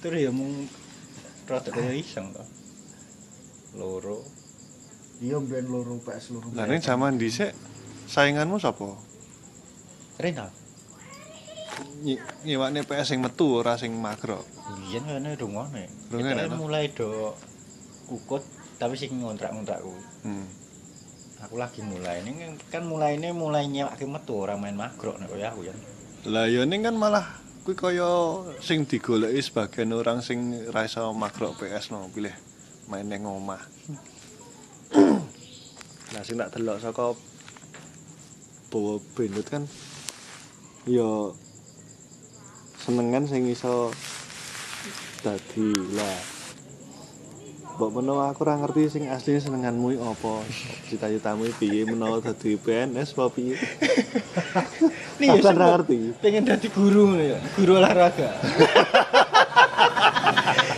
Terus 0.00 0.18
ya 0.18 0.30
mung 0.30 0.64
rada 1.44 1.68
kaya 1.68 1.92
iseng 1.92 2.32
to. 2.32 2.44
Loro. 3.72 4.24
Iya 5.20 5.36
ben 5.38 5.68
loro 5.68 6.00
PS 6.00 6.32
loro. 6.32 6.48
Lah 6.50 6.64
ning 6.64 6.80
zaman 6.80 7.14
dhisik 7.14 7.52
sainganmu 8.06 8.56
sapa? 8.56 8.96
Rental. 10.16 10.48
Nyi- 12.00 12.20
Nyiwakne 12.44 12.80
PS 12.82 13.06
sing 13.06 13.20
metu 13.20 13.56
ora 13.56 13.76
sing 13.76 13.92
magro. 13.94 14.40
Iya 14.88 15.00
ngene 15.00 15.36
rungone. 15.36 15.84
Rungone, 16.08 16.32
Kita 16.34 16.48
no? 16.48 16.56
mulai 16.58 16.88
do 16.88 17.36
kukut 18.06 18.40
tapi 18.76 18.96
sing 18.96 19.12
ngontrak-ngontrak 19.16 19.80
kuwi. 19.80 20.00
Hmm. 20.24 20.48
Aku 21.40 21.56
lagi 21.56 21.80
mulai 21.80 22.20
ini 22.20 22.36
kan- 22.68 22.84
mulai 22.84 23.16
ini 23.16 23.32
mulai 23.32 23.64
nyewake 23.64 24.04
metu 24.04 24.36
orang 24.36 24.60
main 24.60 24.76
makro 24.76 25.16
nek 25.16 25.32
kaya 25.32 25.48
aku 25.48 25.64
ya. 25.64 25.74
Lah 26.28 26.44
ya 26.44 26.68
ning 26.68 26.84
kan 26.84 26.92
malah 26.94 27.24
kuwi 27.64 27.76
kaya 27.76 28.08
sing 28.60 28.84
digoleki 28.84 29.40
sebagian 29.40 29.92
orang 29.96 30.20
sing 30.20 30.52
ra 30.68 30.84
iso 30.84 31.12
magro 31.16 31.56
PS 31.56 31.92
no 31.96 32.12
pilih 32.12 32.32
main 32.92 33.08
ning 33.08 33.24
omah. 33.24 33.60
Lah 36.12 36.22
sing 36.26 36.36
tak 36.36 36.52
delok 36.60 36.76
saka 36.82 37.16
bawa 38.70 39.02
bendut 39.16 39.46
kan 39.48 39.64
ya 40.84 41.32
senengan 42.78 43.24
sing 43.26 43.48
iso 43.48 43.90
dadi 45.20 45.68
lah 45.92 46.16
Mbok 47.80 47.96
menawa 47.96 48.28
aku 48.28 48.44
ora 48.44 48.60
ngerti 48.60 48.92
sing 48.92 49.08
asline 49.08 49.40
senenganmu 49.40 49.96
iki 49.96 50.04
apa? 50.04 50.44
Cita-citamu 50.92 51.48
iki 51.48 51.64
piye 51.64 51.88
menawa 51.88 52.20
dadi 52.20 52.60
PNS 52.60 53.16
apa 53.16 53.32
piye? 53.32 53.56
Nih, 55.16 55.32
Aku 55.32 55.40
kan 55.40 55.56
ya, 55.56 55.64
ora 55.64 55.80
ngerti. 55.80 56.12
Pengen 56.20 56.44
dadi 56.44 56.68
guru 56.68 57.08
ngono 57.08 57.24
ya, 57.24 57.40
guru 57.56 57.80
olahraga. 57.80 58.36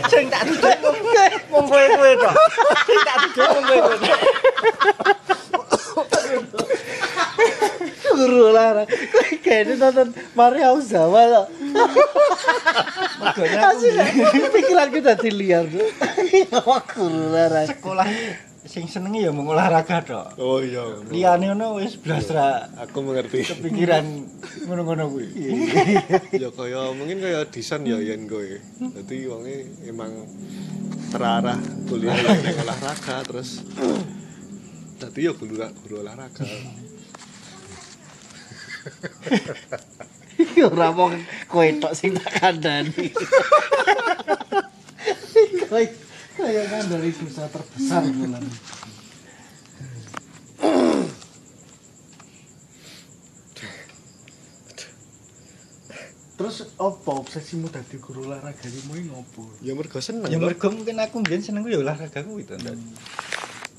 Sing 0.07 0.31
tak 0.31 0.47
tujuh 0.47 0.71
wong 1.51 1.67
kowe 1.67 1.85
kowe 1.91 2.11
tok. 2.23 2.35
Sing 2.87 2.99
tak 3.03 3.15
tujuh 3.27 3.51
wong 3.51 3.63
kowe 3.67 3.79
kowe. 3.83 3.95
Guru 8.15 8.47
lah. 8.55 8.87
Kayak 8.87 9.43
kayaknya 9.43 9.75
nonton 9.75 10.07
Maria 10.39 10.71
Ozawa 10.71 11.21
loh. 11.27 11.45
Mergone 13.19 13.57
aku 13.59 14.47
Pikiranku 14.55 14.99
tadi 15.03 15.29
lah. 16.33 17.65
sekolah 17.69 18.07
sing 18.63 18.87
senengi 18.87 19.27
ya 19.27 19.31
mung 19.35 19.51
olahraga 19.51 19.99
tok. 20.01 20.39
Oh 20.39 20.63
iya. 20.63 21.03
Liyane 21.11 21.51
ngono 21.51 21.83
wis 21.83 21.99
blas 21.99 22.31
ra 22.31 22.63
Aku 22.79 23.03
mengerti. 23.03 23.43
kepikiran 23.43 24.07
ngono-ngono 24.65 25.11
kuwi. 25.11 25.27
ya 26.31 26.47
kaya 26.47 26.95
mungkin 26.95 27.19
kaya 27.19 27.43
desain 27.51 27.83
ya 27.83 27.99
yen 27.99 28.23
kowe. 28.23 28.47
Dadi 28.79 29.27
wonge 29.27 29.67
emang 29.83 30.15
terarah 31.11 31.59
kuliah 31.91 32.15
ya 32.15 32.39
ning 32.39 32.55
olahraga 32.63 33.15
terus 33.27 33.61
Dadi 34.95 35.27
ya 35.27 35.35
guru 35.35 35.59
guru 35.59 35.95
olahraga. 35.99 36.47
Iki 40.39 40.63
ora 40.71 40.87
wong 40.95 41.19
kowe 41.51 41.67
tok 41.83 41.93
sing 41.99 42.15
tak 42.15 42.31
kandhani. 42.39 43.11
Kowe 45.67 45.83
kaya 46.43 46.67
kandhani 46.67 47.09
dosa 47.15 47.47
terbesar 47.47 48.03
bulan. 48.11 48.43
Terus 56.33 56.67
apa 56.75 57.11
obsesimu 57.23 57.71
dadi 57.71 57.95
guru 57.95 58.27
olahraga 58.27 58.67
mau 58.91 58.99
ngopo? 58.99 59.47
Ya 59.63 59.71
mergo 59.71 60.03
seneng. 60.03 60.27
Ya 60.27 60.35
mergo 60.35 60.67
mungkin 60.67 60.99
aku 60.99 61.23
mbiyen 61.23 61.39
seneng 61.39 61.63
ya 61.63 61.79
olahraga 61.79 62.19
kuwi 62.19 62.43
to. 62.43 62.59
Ndak. 62.59 62.75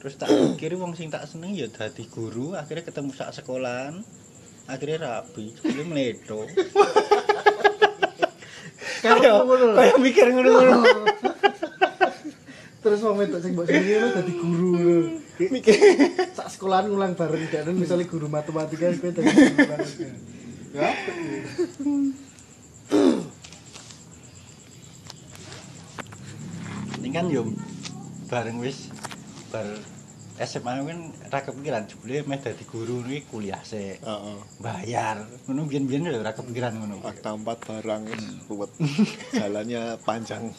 Terus 0.01 0.15
tak 0.17 0.33
pikir 0.33 0.73
wong 0.81 0.97
sing 0.97 1.13
tak 1.13 1.29
seneng 1.29 1.53
ya 1.53 1.69
dadi 1.69 2.09
guru, 2.09 2.57
akhirnya 2.57 2.89
ketemu 2.89 3.13
sak 3.13 3.37
sekolahan. 3.37 4.01
Akhirnya 4.65 5.21
rapi, 5.21 5.53
ngono 5.61 5.93
lho. 5.93 6.41
Kayak 9.77 10.01
mikir 10.01 10.33
ngono-ngono. 10.33 11.29
Terus 12.85 13.01
wong 13.01 13.17
wedok 13.17 13.41
sing 13.41 13.57
mbok 13.57 13.65
senengi 13.65 13.97
lho 13.97 14.09
dadi 14.13 14.33
guru 14.37 14.69
lho. 14.77 14.97
Mikir 15.49 15.73
sak 16.37 16.53
sekolahan 16.53 16.93
ngulang 16.93 17.17
bareng 17.17 17.49
dan 17.49 17.73
misalnya 17.73 18.05
guru 18.05 18.29
matematika 18.29 18.93
kowe 19.01 19.09
dadi 19.09 19.33
guru. 19.33 19.65
Ya? 20.77 20.93
Ini 27.01 27.09
kan 27.09 27.33
yo 27.33 27.49
bareng 28.29 28.61
wis 28.61 28.93
bar 29.49 29.65
SMA 30.45 30.85
kan 30.85 31.01
ra 31.33 31.41
kepikiran 31.41 31.89
jebule 31.89 32.21
meh 32.29 32.37
dadi 32.37 32.69
guru 32.69 33.01
niki 33.01 33.25
kuliah 33.33 33.65
sik. 33.65 34.05
Heeh. 34.05 34.39
Bayar. 34.61 35.25
Ngono 35.49 35.65
biyen-biyen 35.65 36.05
lho 36.05 36.21
ra 36.21 36.37
kepikiran 36.37 36.77
ngono. 36.77 37.01
Fakta 37.01 37.33
4 37.33 37.49
barang 37.49 38.03
wis 38.13 38.25
ruwet. 38.45 38.71
Jalannya 39.33 39.97
panjang. 40.05 40.53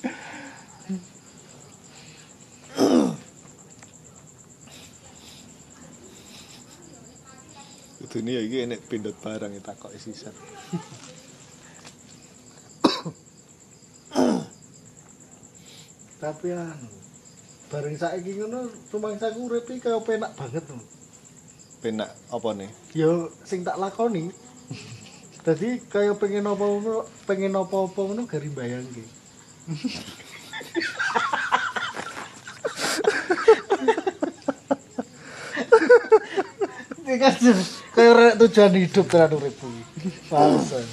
Kudune 8.15 8.31
ya 8.31 8.48
iki 8.48 8.63
enek 8.63 8.79
pindhot 8.88 9.19
barang 9.19 9.51
ya 9.51 9.60
takoki 9.60 10.00
sisan. 10.00 10.31
Tapi 16.24 16.48
anu 16.55 16.88
bareng 17.67 18.00
saiki 18.00 18.39
ngono 18.39 18.72
rumangsaku 18.95 19.51
urip 19.51 19.67
iki 19.67 19.84
kaya 19.84 20.00
penak 20.00 20.31
banget 20.39 20.63
lho. 20.63 20.79
Penak 21.84 22.15
apa 22.31 22.50
nih? 22.55 22.72
Ya 22.95 23.12
sing 23.43 23.67
tak 23.67 23.84
lakoni. 23.84 24.31
Dadi 25.43 25.84
kaya 25.91 26.15
pengen 26.15 26.48
apa 26.48 26.63
ngono, 26.63 27.03
pengen 27.27 27.51
apa-apa 27.51 28.00
ngono 28.00 28.24
gari 28.31 28.48
bayangke. 28.48 29.03
Ini 37.15 37.24
kan 37.24 37.31
kaya 37.95 38.12
rek 38.12 38.36
tujuan 38.43 38.75
hidup 38.75 39.07
tenan 39.07 39.39
urip 39.39 39.55
kuwi. 39.55 39.79
False. 40.27 40.84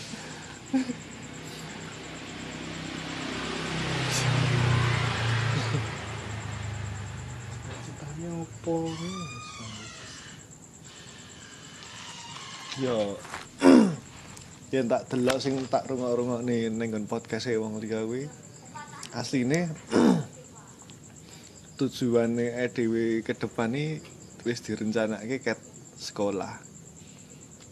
Citanya 7.83 8.31
opo 8.39 8.87
Yo 12.79 13.19
yen 14.71 14.87
tak 14.87 15.11
delok 15.11 15.43
sing 15.43 15.59
tak 15.67 15.91
rungok-rungokne 15.91 16.71
ning 16.71 16.87
nggon 16.87 17.11
podcast 17.11 17.51
e 17.51 17.59
wong 17.59 17.83
liya 17.83 18.07
kuwi 18.07 18.31
asline 19.11 19.75
tujuane 21.83 22.63
e 22.63 22.65
dhewe 22.71 23.27
ke 23.27 23.35
depan 23.35 23.75
iki 23.75 23.99
wis 24.47 24.63
direncanake 24.63 25.43
ket 25.43 25.72
sekolah. 26.03 26.73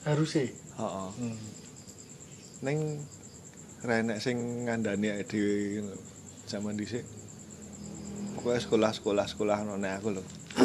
harusnya. 0.07 0.49
Heeh. 0.81 1.09
Hmm. 1.21 1.39
Ning 2.65 2.79
ra 3.85 4.01
enek 4.01 4.19
sing 4.21 4.69
ngandani 4.69 5.13
ake 5.13 5.37
dhewe 5.37 5.81
ngono. 5.81 5.97
Zaman 6.49 6.77
dhisik. 6.77 7.05
Pokoknya 8.37 8.61
sekolah-sekolah 8.65 9.27
sekolah 9.29 9.57
ono 9.67 9.75
nek 9.77 10.01
aku 10.01 10.09
lho. 10.17 10.23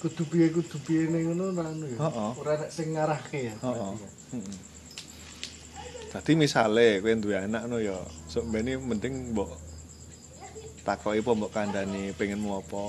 kudu 0.00 0.22
piye 0.28 0.52
kudu 0.52 0.76
piye 0.84 1.08
ning 1.12 1.32
ngono 1.32 1.52
ora 1.52 1.72
ya. 1.72 2.08
Ora 2.40 2.52
nek 2.64 2.70
sing 2.72 2.96
ngarahke 2.96 3.52
ya. 3.52 3.54
Heeh. 3.60 3.94
Heeh. 4.32 4.58
Dadi 6.16 6.32
misale 6.32 7.04
kowe 7.04 7.12
duwe 7.12 7.36
anak 7.36 7.68
no 7.68 7.76
ya, 7.76 8.00
sok 8.24 8.48
mbene 8.48 8.80
penting 8.80 9.36
mbok 9.36 9.66
takoki 10.86 11.18
apa 11.18 11.30
mbok 11.34 11.52
kandhani 11.52 12.14
pengenmu 12.14 12.62
apa, 12.62 12.84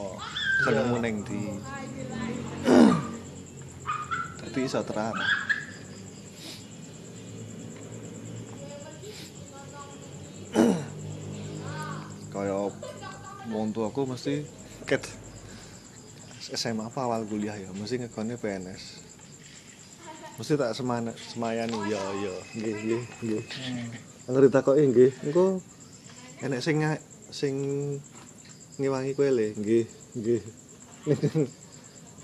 senengmu 0.64 0.98
ning 1.02 1.16
ndi. 1.26 1.42
Dadi 4.58 4.74
iso 4.74 4.82
terang. 4.82 5.14
Kaya 12.34 12.66
wong 13.54 13.70
tuaku 13.70 14.10
mesti 14.10 14.50
ket 14.90 15.06
SMA 16.42 16.90
apa 16.90 17.06
awal 17.06 17.30
kuliah 17.30 17.54
ya, 17.54 17.70
mesti 17.70 18.02
ngekone 18.02 18.42
PNS. 18.42 19.06
Mesti 20.42 20.58
tak 20.58 20.74
semana 20.74 21.14
semayani 21.14 21.78
ya 21.94 22.02
ya 22.18 22.34
nggih 22.58 22.76
nggih 22.82 23.04
nggih. 23.30 23.44
Angger 24.26 24.42
ditakoki 24.50 24.84
nggih, 24.90 25.12
engko 25.22 25.62
enek 26.42 26.66
sing 26.66 26.82
sing 27.30 27.54
ngewangi 28.82 29.14
kowe 29.14 29.30
le, 29.30 29.54
nggih 29.54 29.86
nggih. 30.18 30.42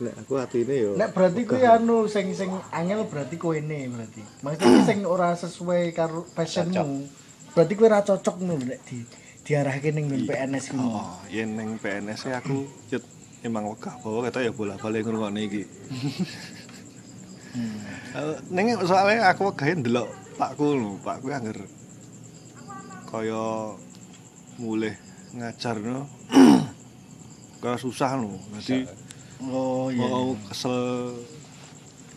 Nek 0.02 0.14
aku 0.26 0.34
atine 0.42 0.76
yo. 0.76 0.92
Nek 0.98 1.14
berarti 1.14 1.42
kuwi 1.46 1.64
anu 1.70 2.10
sing 2.10 2.34
sing 2.34 2.50
angel 2.74 3.06
berarti 3.06 3.38
koene 3.38 3.86
berarti. 3.94 4.22
Maksudnya 4.42 4.82
sing 4.90 5.00
ora 5.06 5.38
sesuai 5.38 5.94
karo 5.94 6.26
passionmu. 6.34 7.06
Berarti 7.54 7.74
kowe 7.78 7.86
ora 7.86 8.02
cocok 8.02 8.36
ngono 8.42 8.66
nek 8.66 8.82
di 8.90 9.06
diarahke 9.46 9.94
ning 9.94 10.10
PNS 10.26 10.74
kuwi. 10.74 10.82
Oh, 10.82 11.22
yen 11.30 11.54
ning 11.54 11.78
PNS 11.78 12.26
e 12.26 12.32
aku 12.34 12.66
yut 12.90 13.06
emang 13.46 13.70
wegah 13.70 13.94
bawa 14.02 14.26
kata 14.32 14.42
ya 14.42 14.52
bola-bali 14.56 15.04
ngrungokne 15.04 15.42
iki. 15.46 15.64
Eh, 17.54 18.36
Ning 18.50 18.74
soalnya 18.82 19.30
aku 19.30 19.54
wegahe 19.54 19.78
ndelok 19.78 20.10
pakku 20.42 20.74
lho, 20.74 20.98
pakku 21.06 21.30
angger 21.30 21.62
kaya 23.14 23.78
mulih 24.58 24.98
ngajar 25.38 25.78
no. 25.78 26.10
kaya 27.62 27.78
susah 27.78 28.18
lho. 28.18 28.42
Dadi 28.58 28.90
Oh 29.52 29.92
iya. 29.92 30.08
mau 30.08 30.40
kesel 30.48 31.20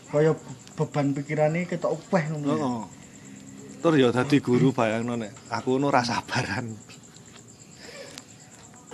Kaya 0.07 0.31
beban 0.79 1.11
pikirane 1.11 1.67
ketok 1.67 1.99
upeh 1.99 2.31
ngono. 2.31 2.47
Heeh. 2.47 2.79
Tur 3.83 3.93
ya 3.99 4.07
dadi 4.15 4.39
guru 4.39 4.71
bayangno 4.71 5.19
nek 5.19 5.35
aku 5.51 5.75
ngono 5.75 5.91
ra 5.91 5.99
sabaran. 6.07 6.71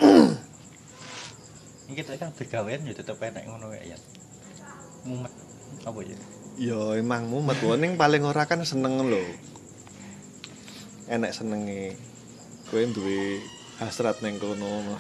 Ini 1.85 1.93
kita 1.93 2.17
kan 2.17 2.33
begawean 2.33 2.89
ya 2.89 2.97
tetep 2.97 3.21
enak 3.21 3.45
ngono 3.45 3.69
kayak 3.69 3.93
ya. 3.93 3.97
Mumet 5.05 5.29
apa 5.85 5.99
ya? 6.01 6.17
Ya 6.57 6.97
emang 6.97 7.29
mumet 7.29 7.61
wae 7.61 7.77
ning 7.77 7.93
paling 7.93 8.25
ora 8.25 8.49
kan 8.49 8.65
seneng 8.65 9.05
lho. 9.05 9.21
Enek 11.13 11.29
senenge. 11.29 11.93
Kowe 12.73 12.81
duwe 12.89 13.37
hasrat 13.77 14.17
ning 14.25 14.41
kono. 14.41 14.97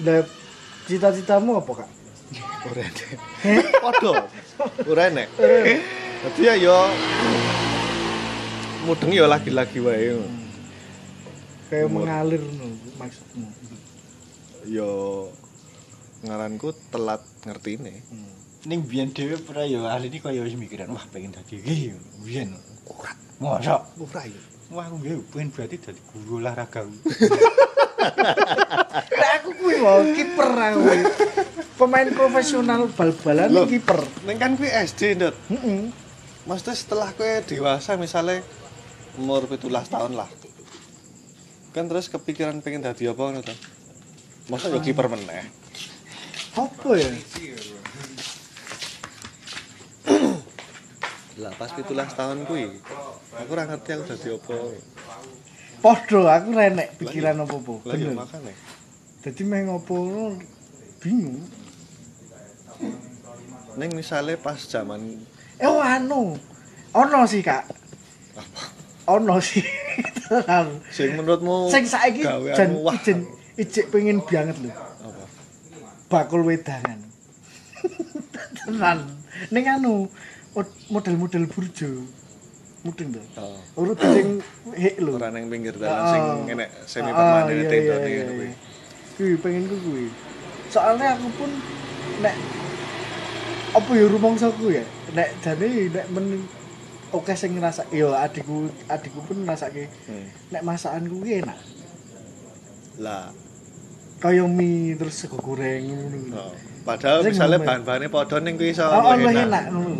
Lah 0.00 0.24
cita-citamu 0.88 1.60
apa, 1.60 1.84
Kak? 1.84 1.99
Ora 2.60 2.82
enek. 2.84 3.08
Padha. 3.80 4.12
Ora 4.84 5.02
enek. 5.08 5.28
Dadi 6.20 6.42
ya 6.44 6.52
ya 6.60 6.76
mudeng 8.84 9.12
ya 9.16 9.24
lagi-lagi 9.24 9.80
wae. 9.80 10.20
Kayak 11.72 11.88
mengalir 11.88 12.42
ngono 12.44 12.76
maksudmu. 13.00 13.48
Ya 14.68 14.90
ngaranku 16.28 16.76
telat 16.92 17.24
ngertine. 17.48 18.04
Ning 18.68 18.84
biyen 18.84 19.08
dhewe 19.16 19.40
pernah 19.40 19.64
ya 19.64 19.80
ahli 19.88 20.12
ini 20.12 20.20
kaya 20.20 20.44
wis 20.44 20.52
mikiran 20.52 20.92
wah 20.92 21.04
pengen 21.08 21.32
dadi 21.32 21.64
iki 21.64 21.96
biyen. 22.20 22.52
Ora. 22.84 23.16
Mosok. 23.40 24.04
Ora 24.04 24.22
ya. 24.28 24.42
Wah 24.68 24.84
aku 24.84 25.00
nggih 25.00 25.24
pengen 25.32 25.48
berarti 25.48 25.76
dadi 25.80 26.00
guru 26.12 26.44
olahraga. 26.44 26.84
Lah 29.20 29.30
aku 29.40 29.48
kuwi 29.56 29.76
mau 29.80 30.04
kiper 30.12 30.50
aku. 30.52 30.80
Pemain 31.80 32.12
profesional 32.12 32.92
bal-balan 32.92 33.48
kiper. 33.64 34.04
Ning 34.28 34.36
kan 34.36 34.52
kuwi 34.52 34.68
SD, 34.68 35.16
Ndut. 35.16 35.32
Heeh. 35.48 35.88
Maksudnya 36.44 36.76
setelah 36.76 37.08
kowe 37.16 37.32
dewasa 37.48 37.96
misalnya 37.96 38.44
umur 39.16 39.48
17 39.48 39.64
tahun 39.88 40.12
lah. 40.12 40.28
Kan 41.72 41.88
terus 41.88 42.12
kepikiran 42.12 42.60
pengen 42.60 42.84
dadi 42.84 43.08
apa 43.08 43.16
ngono 43.16 43.40
to? 43.40 43.56
Masa 44.52 44.68
yo 44.68 44.84
kiper 44.84 45.08
meneh. 45.08 45.48
Apa 46.52 46.90
ya? 47.00 47.08
Lah 51.40 51.52
pas 51.56 51.72
17 51.72 51.88
tahun 51.96 52.44
kuwi. 52.44 52.76
Aku 53.40 53.50
ora 53.56 53.64
ngerti 53.64 53.88
aku 53.96 54.04
dadi 54.04 54.28
apa. 54.36 54.56
Podo 55.80 56.20
aku 56.28 56.48
renek 56.52 57.00
pikiran 57.00 57.40
apa-apa. 57.40 57.88
Lah 57.88 57.96
ya 57.96 58.12
Bener. 58.12 58.20
makane. 58.20 58.52
Dadi 59.24 59.42
meh 59.48 59.64
ngopo 59.64 59.96
bingung. 61.00 61.59
Ning 63.76 63.90
misale 63.92 64.34
pas 64.34 64.58
zaman 64.58 65.00
Eh 65.60 65.68
oh, 65.68 65.78
anu. 65.78 66.34
Ono 66.90 67.20
sih, 67.24 67.44
Kak. 67.44 67.68
Ono 69.06 69.36
sih. 69.38 69.62
Sing 70.96 71.18
menurutmu 71.18 71.66
Sing 71.66 71.82
saiki 71.84 72.22
jan 72.54 72.70
ijen 72.94 73.18
ijek 73.58 73.90
pengen 73.90 74.22
banget 74.22 74.54
lho. 74.62 74.70
apa? 74.70 75.24
Bakul 76.06 76.46
wedangan. 76.46 77.02
Tenan. 78.56 78.98
Ning 79.50 79.64
anu 79.66 80.06
mod- 80.54 80.78
model-model 80.86 81.44
burjo. 81.50 82.06
Mudeng 82.80 83.12
to. 83.12 83.20
Oh, 83.36 83.58
Urut 83.76 83.98
sing 84.00 84.38
hek 84.72 85.02
lho. 85.02 85.18
ora 85.18 85.28
ning 85.28 85.50
pinggir 85.50 85.74
dalan 85.76 86.04
sing 86.08 86.22
enek 86.48 86.68
semi 86.86 87.10
Ah, 87.10 87.44
permanen 87.44 87.66
tendone 87.66 87.84
ngono 88.00 88.08
iya. 88.08 88.24
kuwi. 88.30 88.48
Kuwi 89.18 89.34
pengen 89.42 89.62
ku 89.66 89.76
kuwi. 89.82 90.06
Soalnya 90.70 91.18
aku 91.18 91.28
pun 91.36 91.50
nek 92.22 92.34
apa 93.70 93.90
ya 93.94 94.06
rumangsaku 94.06 94.64
ya, 94.72 94.84
nek 95.12 95.28
jane 95.40 95.66
nek 95.88 96.06
men 96.10 96.42
oke 97.10 97.32
sing 97.32 97.54
ngerasa 97.54 97.86
yo 97.90 98.10
adikku 98.10 98.56
adikku 98.86 99.20
pun 99.22 99.42
ngrasake 99.42 99.86
Hmm. 100.06 100.26
nek 100.50 100.62
masakanku 100.62 101.22
ki 101.22 101.42
enak. 101.42 101.58
Lah, 103.00 103.32
Kaya 104.20 104.44
mie 104.44 104.92
terus 104.94 105.16
sego 105.16 105.40
goreng 105.40 105.80
ngono. 105.88 106.36
oh. 106.36 106.52
padahal 106.84 107.24
Sing 107.24 107.32
misale 107.32 107.56
ngomong. 107.56 107.66
bahan-bahane 107.66 108.06
padha 108.08 108.36
ning 108.38 108.54
kuwi 108.54 108.70
iso 108.70 108.84
Oh, 108.84 109.16
lebih 109.16 109.48
enak 109.48 109.64
ngono 109.72 109.92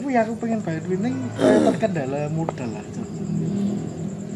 kuwi 0.00 0.14
aku 0.16 0.32
pengen 0.40 0.60
bayar 0.64 0.80
duit 0.80 1.00
ning 1.04 1.14
kaya 1.36 1.58
terkendala 1.68 2.20
modal 2.32 2.70
lah. 2.72 2.84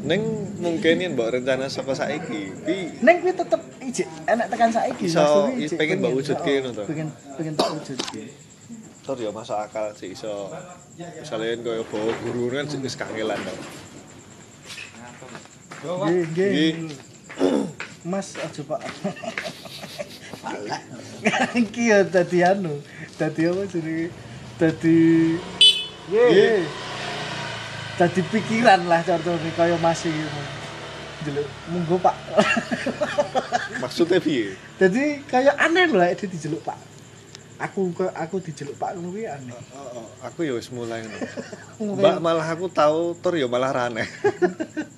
Cok. 0.01 0.09
Ning 0.09 0.23
mungkin 0.57 0.97
yen 0.97 1.13
mbok 1.13 1.29
rencana 1.37 1.69
saka 1.69 1.93
saiki, 1.93 2.57
kuwi 2.65 2.89
Ning 3.05 3.17
kuwi 3.21 3.33
tetep 3.37 3.61
ijik 3.85 4.09
enak 4.25 4.47
tekan 4.49 4.73
saiki. 4.73 5.05
Iso- 5.13 5.53
ijik 5.53 5.77
pengen 5.77 6.01
mbok 6.01 6.13
wujudke 6.17 6.53
oh, 6.57 6.61
ngono 6.65 6.71
to? 6.73 6.83
Pengen 6.89 7.09
pengen 7.37 7.55
tak 7.57 7.69
wujudke. 7.77 8.25
tur 9.01 9.17
ya 9.17 9.33
masuk 9.33 9.57
akal 9.59 9.91
sih 9.97 10.13
iso 10.13 10.53
misale 10.95 11.51
yen 11.51 11.65
kaya 11.65 11.83
bawa 11.89 12.13
guru 12.23 12.53
kan 12.53 12.69
wis 12.69 12.95
kangelan 12.95 13.41
to. 13.43 13.55
Nggih, 15.81 16.25
nggih. 16.31 16.73
Mas 18.05 18.37
aja 18.37 18.63
Pak. 18.65 18.81
Iki 21.57 21.83
ya 21.91 22.05
dadi 22.05 22.45
anu, 22.45 22.81
dadi 23.17 23.43
apa 23.49 23.63
jenenge? 23.69 24.09
Dadi 24.61 25.01
Nggih. 26.13 26.90
Dadi 28.01 28.25
pikiran 28.33 28.89
lah 28.89 29.05
contohnya 29.05 29.51
kaya 29.53 29.77
Mas 29.77 30.09
iki. 30.09 30.25
Delok, 31.21 31.45
monggo 31.69 32.01
Pak. 32.01 32.17
Maksudnya 33.85 34.17
piye? 34.25 34.57
Dadi 34.81 35.21
kaya 35.29 35.53
aneh 35.61 35.85
lho 35.85 36.01
lek 36.01 36.25
dijeluk 36.25 36.65
Pak. 36.65 36.81
Aku 37.61 37.93
aku 38.17 38.41
dijeluk 38.41 38.73
Pak 38.81 38.97
ngono 38.97 39.13
kuwi 39.13 39.29
aneh. 39.29 39.53
Oh, 39.77 40.09
aku 40.25 40.49
ya 40.49 40.57
wis 40.57 40.73
mulai 40.73 41.05
ngono. 41.05 41.21
Mbak 42.01 42.17
malah 42.25 42.49
aku 42.49 42.73
tahu 42.73 43.13
tur 43.21 43.37
ya 43.37 43.45
malah 43.45 43.69
rane. 43.69 44.09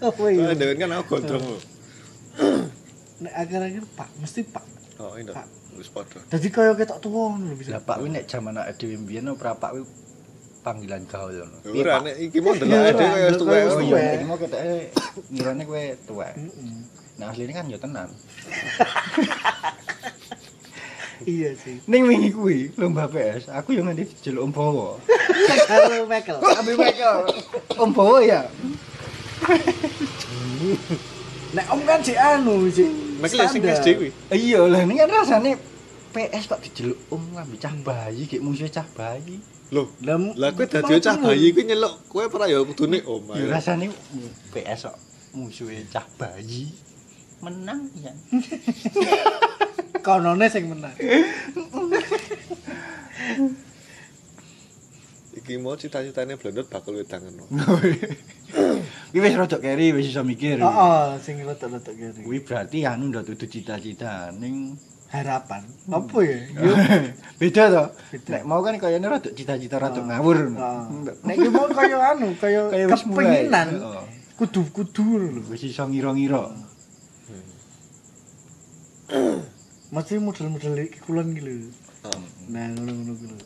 Oh 0.02 0.26
iya. 0.26 0.54
Dewen 0.54 0.78
kan 0.78 0.94
aku 0.94 1.18
gondrong 1.18 1.42
lho. 1.42 1.58
Nek 3.22 3.34
akhir-akhir 3.38 3.82
Pak, 3.94 4.10
mesti 4.18 4.42
Pak. 4.46 4.66
Oh, 4.98 5.14
Pak. 5.14 5.46
wis 5.74 5.90
padha. 5.90 6.22
Dadi 6.30 6.50
kaya 6.54 6.74
ketok 6.78 7.02
tuwa 7.02 7.34
ngono 7.34 7.50
lho 7.50 7.58
bisa. 7.58 7.74
Lah 7.74 7.82
Pak 7.82 7.98
kuwi 7.98 8.14
nek 8.14 8.30
jaman 8.30 8.62
awake 8.62 8.78
dhewe 8.78 8.94
mbiyen 9.02 9.26
ora 9.26 9.58
Pak 9.58 9.74
kuwi 9.74 9.82
panggilan 10.62 11.02
gaul 11.10 11.34
ngono. 11.34 11.58
Ora 11.74 11.94
nek 12.06 12.16
iki 12.22 12.38
mau 12.38 12.54
ndelok 12.54 12.94
kaya 12.94 13.26
wis 13.34 13.42
wis 13.42 13.74
Oh 13.74 13.82
iya, 13.82 14.14
iki 14.16 14.24
mau 14.26 14.38
keteke 14.38 14.94
ngirane 15.34 15.62
kowe 15.66 15.84
tuwek. 16.06 16.32
Heeh. 16.38 16.74
Nah 17.18 17.26
asline 17.34 17.52
kan 17.52 17.66
ya 17.68 17.78
tenan. 17.82 18.08
Iya 21.22 21.54
sih. 21.54 21.78
Ning 21.86 22.02
wingi 22.10 22.34
kuwi 22.34 22.74
lomba 22.74 23.06
PS, 23.06 23.46
aku 23.46 23.78
yo 23.78 23.86
nganti 23.86 24.10
dijeluk 24.10 24.50
Om 24.50 24.52
Bowo. 24.58 24.98
Karo 25.70 26.02
Michael. 26.10 26.38
Ambil 26.42 26.74
Michael. 26.74 27.18
Om 27.78 27.90
Bowo 27.94 28.18
ya. 28.18 28.42
Nek 31.54 31.66
om 31.70 31.80
kan 31.86 32.02
si 32.02 32.18
anu 32.18 32.66
si 32.74 32.90
Mek 33.22 33.30
lek 33.38 33.54
sing. 33.54 33.62
SD 33.62 33.86
kuwi. 34.02 34.10
Iya 34.34 34.66
lah 34.66 34.82
ini 34.82 34.98
kan 34.98 35.14
rasane 35.14 35.54
PS 36.12 36.44
kok 36.46 36.60
dijeluk 36.60 36.98
Om 37.08 37.22
ngambil 37.34 37.58
cah 37.58 37.74
bayi, 37.80 38.28
kayak 38.28 38.44
musuh 38.44 38.68
cah 38.68 38.86
bayi. 38.92 39.40
Loh, 39.72 39.88
Lah, 40.04 40.20
lah 40.36 40.52
kowe 40.52 40.68
dadi 40.68 41.00
cah 41.00 41.16
bayi 41.16 41.48
kuwi 41.56 41.64
nyeluk 41.64 42.04
kowe 42.12 42.28
ora 42.28 42.44
ya 42.44 42.60
kudune 42.60 43.00
om. 43.08 43.24
Ya 43.32 43.40
ayo. 43.40 43.46
rasane 43.48 43.88
PS 44.52 44.92
kok 44.92 44.96
musuhe 45.32 45.80
cah 45.88 46.04
bayi. 46.20 46.68
Menang 47.40 47.88
ya. 47.98 48.12
konone 50.06 50.46
sing 50.52 50.68
menang. 50.68 50.92
Iki 55.32 55.56
mau 55.64 55.72
cita-citane 55.80 56.36
blondot 56.36 56.68
bakal 56.68 56.92
wedangan. 57.00 57.32
no. 57.32 57.48
Kuwi 59.12 59.20
wis 59.24 59.34
rada 59.36 59.56
keri, 59.56 59.96
wis 59.96 60.12
iso 60.12 60.20
mikir. 60.20 60.60
Heeh, 60.60 61.04
sing 61.24 61.40
letok-letok 61.40 61.94
kene. 61.96 62.20
Kuwi 62.20 62.44
berarti 62.44 62.84
anu 62.84 63.08
ndak 63.08 63.24
dudu 63.32 63.48
cita-cita 63.48 64.28
ning 64.36 64.76
Harapan. 65.12 65.62
Apa 65.92 66.18
ya? 66.24 66.40
Yo. 66.64 66.72
beda 67.36 67.62
to. 67.68 67.84
Beda. 68.16 68.28
Nek 68.32 68.42
mau 68.48 68.64
kan 68.64 68.80
kayane 68.80 69.04
rada 69.04 69.28
cita-cita 69.28 69.76
rada 69.76 70.00
ngawur. 70.00 70.56
Heeh. 70.56 70.82
Nek 71.20 71.36
ki 71.36 71.48
mau 71.52 71.68
kaya 71.68 72.16
anu, 72.16 72.32
kaya 72.40 72.72
kepenginan. 72.96 73.68
Kudu-kudu 74.40 75.04
lho. 75.20 75.40
Wis 75.52 75.68
iso 75.68 75.84
ngira-ngira. 75.84 76.48
Mesti 79.92 80.16
model-model 80.16 80.88
iki 80.88 81.04
kulon 81.04 81.36
iki 81.36 81.42
lho. 81.44 81.68
Nah, 82.48 82.72
ngono-ngono 82.72 83.12
ku 83.12 83.24
lho. 83.28 83.38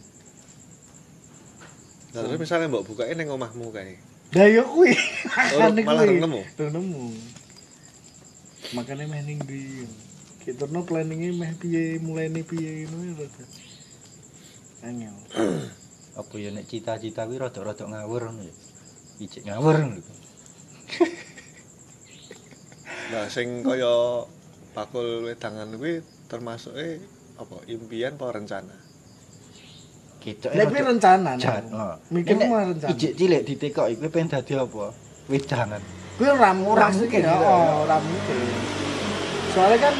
Lah 2.14 2.24
terus 2.24 2.38
misalnya 2.38 2.70
mbok 2.70 2.86
bukake 2.86 3.12
ning 3.18 3.26
omahmu 3.26 3.74
kae. 3.74 3.98
Lah 4.38 4.46
yo 4.46 4.62
kuwi. 4.70 4.94
Oh, 5.58 5.68
malah 5.90 6.06
kuwi. 6.06 6.22
nemu? 6.22 6.40
Nemu. 6.62 7.04
Makane 8.78 9.04
meh 9.10 9.20
ning 9.26 9.42
ndi. 9.42 9.84
Kiturno 10.46 10.86
planninge 10.86 11.34
meh 11.34 11.58
piye, 11.58 11.98
mulainya 11.98 12.38
piye 12.46 12.86
ngono 12.86 13.02
ya 13.02 13.14
rada. 13.18 13.44
Angel. 14.86 15.16
Apa 16.22 16.34
ya 16.38 16.54
nek 16.54 16.70
cita-cita 16.70 17.26
kuwi 17.26 17.42
rada-rada 17.42 17.82
ngawur 17.82 18.30
ngono 18.30 18.46
ya. 18.46 18.54
Ijik 19.26 19.42
ngawur 19.42 19.74
ngono. 19.74 19.98
Nah, 23.10 23.26
sing 23.34 23.66
kaya 23.66 24.22
bakul 24.70 25.26
wedangan 25.26 25.66
kuwi 25.74 26.06
termasuk 26.30 26.78
eh 26.78 27.02
apa 27.42 27.66
impian 27.66 28.14
apa 28.14 28.26
rencana? 28.38 28.76
Gitu 30.22 30.46
Nek 30.46 30.66
kuwi 30.70 30.82
rencana. 30.86 31.34
Jan. 31.42 31.74
nek. 31.74 31.98
Mikir 32.14 32.38
Nek 32.38 32.46
mah 32.46 32.62
rencana. 32.70 32.90
Ijik 32.94 33.18
cilik 33.18 33.42
ditekoki 33.42 33.98
kuwi 33.98 34.10
pengen 34.14 34.30
dadi 34.30 34.54
apa? 34.54 34.94
Wedangan. 35.26 35.82
Kuwi 36.22 36.30
ora 36.30 36.54
mungkin 36.54 37.02
mungkin, 37.02 37.20
ya, 37.26 37.34
ya. 37.34 37.34
oh, 37.34 37.82
ora 37.82 37.98
mungkin. 37.98 38.36
Soalnya 39.50 39.90
kan 39.90 39.94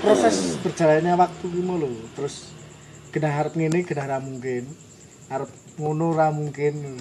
proses 0.00 0.56
berjalannya 0.64 1.12
waktu 1.14 1.44
ki 1.44 1.60
mau 1.60 1.76
lho, 1.76 1.92
terus 2.16 2.50
kena 3.12 3.30
harap 3.30 3.52
ngene 3.54 3.84
kena 3.84 4.08
ora 4.08 4.18
mungkin. 4.18 4.64
Harap 5.28 5.50
ngono 5.76 6.16
ora 6.16 6.32
mungkin. 6.32 6.98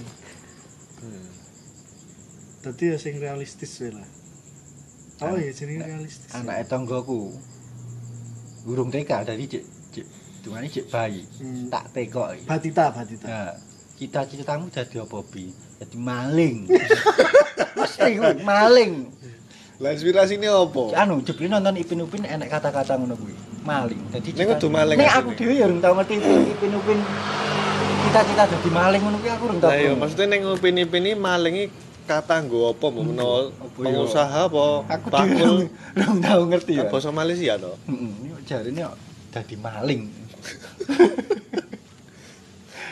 Dadi 2.60 2.92
ya 2.92 2.98
sing 3.00 3.24
realistis 3.24 3.80
wae 3.80 3.96
lah. 3.96 4.10
Oh 5.24 5.36
iya 5.40 5.52
jenenge 5.56 5.88
realistis. 5.88 6.32
Anake 6.36 6.68
tanggoku. 6.68 7.32
Urung 8.68 8.92
TK 8.92 9.24
dari 9.24 9.48
cek 9.48 9.64
cek 9.96 10.06
dungane 10.44 10.68
cek 10.68 10.86
bayi. 10.92 11.24
Hmm. 11.40 11.72
Tak 11.72 11.96
tekoki. 11.96 12.44
Batita, 12.44 12.92
batita. 12.92 13.28
Nah, 13.28 13.52
cita-citamu 13.96 14.68
jadi 14.68 15.04
apa, 15.04 15.20
Bi? 15.28 15.52
Jadi 15.80 15.98
maling. 16.00 16.58
Mesti 17.80 18.20
maling. 18.44 18.94
Lah 19.80 19.96
inspirasine 19.96 20.52
apa? 20.52 20.92
Anu, 20.92 21.24
jebule 21.24 21.48
nonton 21.48 21.80
Ipin 21.80 22.04
Upin 22.04 22.28
enek 22.28 22.52
kata-kata 22.52 23.00
ngono 23.00 23.16
kuwi. 23.16 23.32
Maling. 23.64 24.12
Dadi 24.12 24.36
Ning 24.36 24.48
kudu 24.56 24.68
maling 24.68 24.98
Nek 25.00 25.12
aku 25.24 25.30
dhewe 25.40 25.56
ya 25.56 25.66
urung 25.72 25.80
tau 25.80 25.96
ngerti 25.96 26.20
Ipin 26.20 26.52
Ipin 26.52 26.72
Upin. 26.76 27.00
Cita-cita 28.04 28.44
dadi 28.52 28.70
maling 28.76 29.00
ngono 29.00 29.18
kuwi 29.24 29.32
aku 29.32 29.44
urung 29.48 29.60
tau. 29.64 29.72
Lah 29.72 29.80
iya, 29.80 29.92
maksudnya 29.96 30.26
ning 30.36 30.42
opini-opini 30.52 31.16
maling 31.16 31.56
iki 31.56 31.68
kata 32.04 32.44
nggo 32.44 32.74
apa 32.76 32.86
mau 32.90 33.06
menawa 33.06 33.54
Apa 33.54 33.78
ya? 33.80 33.86
pengusaha 33.86 34.40
apa 34.52 34.64
aku 34.92 35.08
dhewe 35.16 35.48
urung 35.96 36.20
tau 36.20 36.42
ngerti 36.44 36.74
ya. 36.76 36.92
basa 36.92 37.10
Malaysia 37.16 37.56
to. 37.56 37.72
Heeh, 37.88 38.12
ini 38.20 38.36
jarine 38.44 38.80
kok 38.84 38.98
dadi 39.32 39.56
maling. 39.56 40.02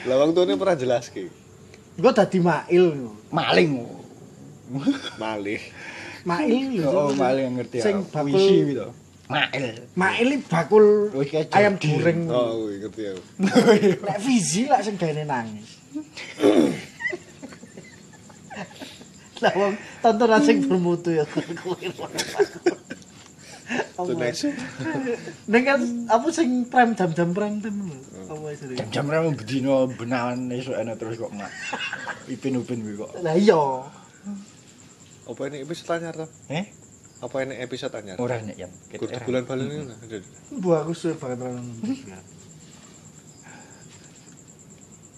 Lah 0.08 0.16
wong 0.24 0.32
tuane 0.32 0.56
pernah 0.56 0.80
jelaske. 0.80 1.28
Gua 2.00 2.16
dadi 2.16 2.40
mail. 2.40 3.12
Maling. 3.28 3.72
Malih. 5.20 5.60
Mail 6.28 6.84
lho. 6.84 6.92
Oh, 6.92 7.16
maling 7.16 7.56
ngerti 7.56 7.80
ya. 7.80 7.88
Sing 7.88 8.04
bakul 8.12 8.36
kuwi 8.36 8.76
to. 8.76 8.92
Mail. 9.32 9.66
Mail 9.96 10.28
iki 10.36 10.44
bakul 10.52 11.08
kayak 11.24 11.56
ayam 11.56 11.80
goreng. 11.80 12.28
Oh, 12.28 12.68
kuwi 12.68 12.84
ngerti 12.84 13.02
aku. 13.16 13.22
Nek 14.12 14.20
Fizi 14.20 14.68
lak 14.68 14.84
sing 14.84 15.00
gaene 15.00 15.24
nangis. 15.24 15.80
Lah 19.38 19.54
wong 19.56 19.78
tontonan 20.04 20.42
sing 20.44 20.68
bermutu 20.68 21.16
ya 21.16 21.24
kuwi. 21.24 21.96
Next. 24.20 24.52
Ning 25.48 25.64
kan 25.64 25.80
apa 26.12 26.28
sing 26.36 26.68
prime 26.68 26.92
jam-jam 26.92 27.32
lho. 27.32 27.56
Apa 28.28 28.52
sih? 28.52 28.76
Jam-jam 28.76 29.08
rame 29.08 29.32
bedino 29.32 29.88
benawan 29.88 30.52
esuk 30.52 30.76
ana 30.76 31.00
terus 31.00 31.16
kok 31.16 31.32
mak. 31.32 31.48
Ipin-upin 32.28 32.84
kuwi 32.84 33.00
kok. 33.00 33.16
Lah 33.24 33.40
iya. 33.40 33.64
Apa 35.28 35.42
ini 35.48 35.60
episode 35.60 35.92
anyar 35.92 36.16
toh? 36.16 36.30
Eh, 36.48 36.66
Apa 37.20 37.44
ini 37.44 37.56
episode 37.60 37.94
anyar? 37.94 38.16
ora 38.18 38.40
nek 38.40 38.56
ya. 38.56 38.70
Kudu 38.96 39.12
bulan 39.26 39.44
balen 39.44 39.68
ini 39.68 39.84
lah. 39.84 39.98
Bu 40.54 40.70
aku 40.72 40.94
suwe 40.94 41.14
banget 41.14 41.42
nonton. 41.42 41.66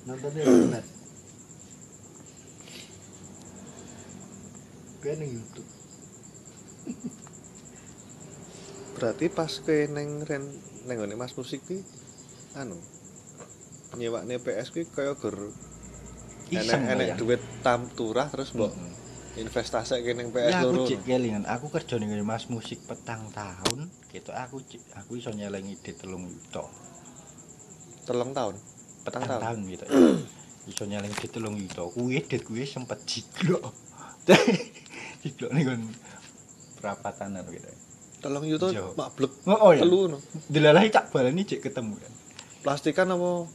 Nontonnya 0.06 0.42
internet. 0.42 0.86
Kayak 5.00 5.16
ning 5.20 5.32
YouTube. 5.38 5.70
Berarti 8.98 9.26
pas 9.30 9.52
kowe 9.60 9.80
neng 9.88 10.24
ren 10.24 10.44
neng 10.84 10.98
ngene 10.98 11.16
Mas 11.16 11.32
musik 11.32 11.64
ki 11.64 11.80
anu 12.52 12.76
nyewakne 13.96 14.40
PS 14.40 14.74
ki 14.74 14.90
kaya 14.90 15.14
gur 15.14 15.54
Iseng 16.50 16.84
enek 16.84 16.94
enek 16.98 17.08
ya. 17.08 17.16
duit 17.16 17.40
tam 17.62 17.88
turah 17.94 18.28
terus 18.28 18.52
mbok 18.52 18.74
investasi 19.38 20.02
ke 20.02 20.18
neng 20.18 20.34
PS 20.34 20.50
Ya 20.50 20.66
aku 20.66 20.90
cek 20.90 21.06
kelingan, 21.06 21.46
aku 21.46 21.70
kerja 21.70 22.02
ning 22.02 22.10
ngene 22.10 22.26
Mas 22.26 22.50
musik 22.50 22.82
petang 22.90 23.30
tahun, 23.30 23.92
gitu 24.10 24.34
aku 24.34 24.64
cek 24.66 24.82
aku 24.98 25.22
iso 25.22 25.30
nyelengi 25.30 25.78
di 25.78 25.92
telung 25.94 26.26
yuta. 26.26 26.66
Telung 28.10 28.34
tahun. 28.34 28.56
Petang 29.06 29.22
Petang 29.22 29.38
tahun. 29.38 29.42
tahun 29.46 29.60
gitu. 29.70 29.86
iso 30.74 30.84
nyelengi 30.90 31.18
di 31.20 31.30
telung 31.30 31.56
yuta. 31.60 31.84
Kuwi 31.86 32.26
dit 32.26 32.42
kuwi 32.42 32.66
sempet 32.66 33.06
jiglok. 33.06 33.70
jiglok 35.22 35.52
ning 35.54 35.64
kon 35.70 35.82
perapatanan 36.82 37.46
gitu. 37.54 37.70
Telung 38.20 38.46
yuto 38.50 38.74
mablek. 38.98 39.32
Oh, 39.46 39.70
oh 39.70 39.72
ya. 39.78 39.86
Telu 39.86 40.10
no. 40.10 40.18
Delalahi 40.50 40.90
cak 40.90 41.14
cek 41.14 41.62
ketemu 41.62 41.94
kan. 42.02 42.14
Plastikan 42.66 43.14
apa? 43.14 43.48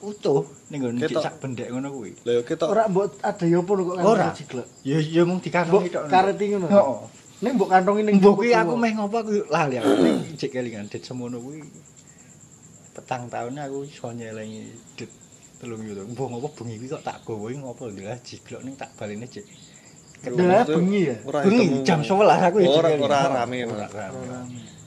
Utuh 0.00 0.48
ning 0.72 0.80
nggon 0.80 0.96
sak 1.20 1.36
bendek 1.44 1.68
ngono 1.68 1.92
kuwi. 1.92 2.16
Lah 2.24 2.32
yo 2.40 2.42
ketok 2.48 2.72
Ora 2.72 2.88
mbok 2.88 3.20
ada 3.20 3.44
yo 3.44 3.60
pun 3.68 3.84
kok 3.84 4.00
Ora. 4.00 4.32
jiglek. 4.32 4.66
Ya 4.80 4.96
ya 4.96 5.22
mung 5.28 5.44
Mbok 5.44 5.44
dikantongi 5.44 5.88
tok. 5.92 6.02
kareti 6.08 6.44
ngono. 6.56 6.66
Heeh. 6.72 6.98
Ning 7.44 7.52
mbok 7.60 7.68
kantongi 7.68 8.02
ning 8.08 8.16
Mbok 8.16 8.34
kuwi 8.40 8.50
aku 8.56 8.74
meh 8.80 8.92
ngopo 8.96 9.16
aku 9.20 9.32
lali 9.52 9.76
aku 9.76 9.92
ning 10.00 10.16
cek 10.40 10.50
kelingan 10.56 10.88
dit 10.88 11.04
semono 11.04 11.36
kuwi. 11.36 11.60
Petang 12.96 13.28
tahun 13.28 13.60
aku 13.60 13.84
iso 13.84 14.08
nyelengi 14.08 14.72
dit 14.96 15.10
telung 15.60 15.84
yuta. 15.84 16.00
Mbok 16.08 16.26
ngopo 16.32 16.48
bengi 16.64 16.80
kuwi 16.80 16.88
kok 16.96 17.04
tak 17.04 17.20
gawe 17.28 17.50
ngopo 17.60 17.92
lha 17.92 18.16
jiglok 18.24 18.64
ning 18.64 18.74
tak 18.80 18.96
balene 18.96 19.28
cek. 19.28 19.44
Lah 20.32 20.64
bengi 20.64 21.12
ya. 21.12 21.16
Bengi 21.44 21.76
ketemu. 21.76 21.84
jam 21.84 22.00
11 22.00 22.48
aku 22.48 22.56
ya 22.64 22.68
Ora 22.72 22.88
ora 22.96 23.18
rame. 23.44 23.68
Ora 23.68 23.84
rame. 23.92 24.79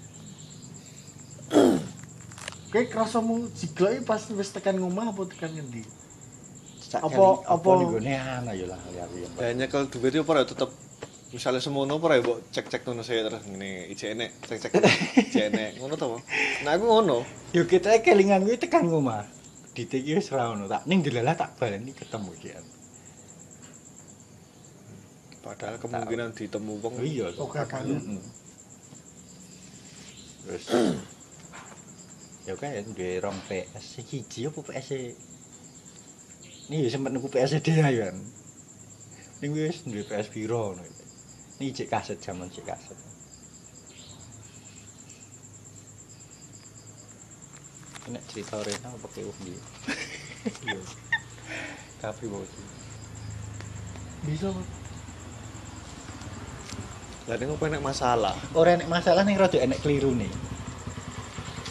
Kayak 2.73 3.05
jiglek 3.53 3.91
iki 4.01 4.05
pas 4.09 4.21
wis 4.33 4.49
tekan 4.49 4.81
ngomah 4.81 5.13
apa 5.13 5.21
tekan 5.29 5.53
ngendi? 5.53 5.85
Apa- 6.93 7.45
apa- 7.45 7.73
ning 7.77 7.89
gone 7.93 8.13
ana 8.17 8.51
ya 8.57 8.65
lah 8.65 8.81
ya. 8.89 9.05
ya. 9.13 9.27
Ya 9.37 9.53
nyekel 9.53 9.85
duit 9.93 10.13
yo 10.13 10.25
ora 10.25 10.41
tetep 10.41 10.73
misalnya 11.29 11.61
semono 11.61 12.01
apa 12.01 12.17
ya 12.17 12.21
mbok 12.25 12.37
cek-cek 12.49 12.81
ngono 12.85 13.01
saya 13.05 13.29
terus 13.29 13.45
ngene 13.45 13.89
ijek 13.93 14.09
enek 14.17 14.29
cek-cek 14.45 14.71
ijek 15.29 15.43
enek 15.53 15.69
ngono 15.81 15.93
to 15.97 16.05
apa? 16.09 16.17
Nah 16.65 16.71
aku 16.73 16.85
ngono. 16.89 17.17
Yo 17.53 17.69
kita 17.69 17.93
kelingan 18.01 18.41
kuwi 18.41 18.57
tekan 18.57 18.89
ngomah. 18.89 19.25
Diteki 19.77 20.17
wis 20.17 20.33
ora 20.33 20.53
ono 20.53 20.65
tak 20.65 20.89
ning 20.89 21.05
dilalah 21.05 21.37
tak 21.37 21.53
baleni 21.61 21.93
ketemu 21.93 22.29
iki. 22.37 22.57
Padahal 25.45 25.77
kemungkinan 25.77 26.33
ditemu 26.33 26.73
wong 26.81 26.93
Oh 26.97 27.05
iya. 27.05 27.27
Oke, 27.35 27.59
kan. 27.67 27.83
Heeh. 30.47 31.12
Ya 32.43 32.59
kayak 32.59 32.91
duwe 32.91 33.23
rong 33.23 33.39
PS 33.47 34.03
siji 34.03 34.51
apa 34.51 34.59
PS 34.59 34.87
-e? 34.91 35.15
Ini 36.67 36.83
ya 36.83 36.89
sempet 36.91 37.15
nuku 37.15 37.31
PS 37.31 37.63
dia 37.63 37.87
kan. 37.87 38.19
Ning 39.39 39.51
wis 39.55 39.87
duwe 39.87 40.03
PS 40.03 40.27
ngono. 40.27 40.83
Ini 41.63 41.71
cek 41.71 41.87
kaset 41.87 42.19
zaman 42.19 42.51
cek 42.51 42.67
kaset. 42.67 42.99
Nek 48.11 48.23
cerita 48.27 48.59
Rena 48.59 48.91
apa 48.91 49.07
iki? 49.15 49.55
Iya. 50.43 50.83
Tapi 52.03 52.27
bos. 52.27 52.51
Bisa. 54.27 54.51
Lah 57.31 57.35
ning 57.39 57.47
apa 57.55 57.63
enek 57.71 57.79
masalah 57.79 58.35
Ora 58.51 58.75
enek 58.75 58.91
masalah 58.91 59.23
ning 59.23 59.39
rada 59.39 59.55
enek 59.55 59.79
keliru 59.79 60.11
nih. 60.11 60.52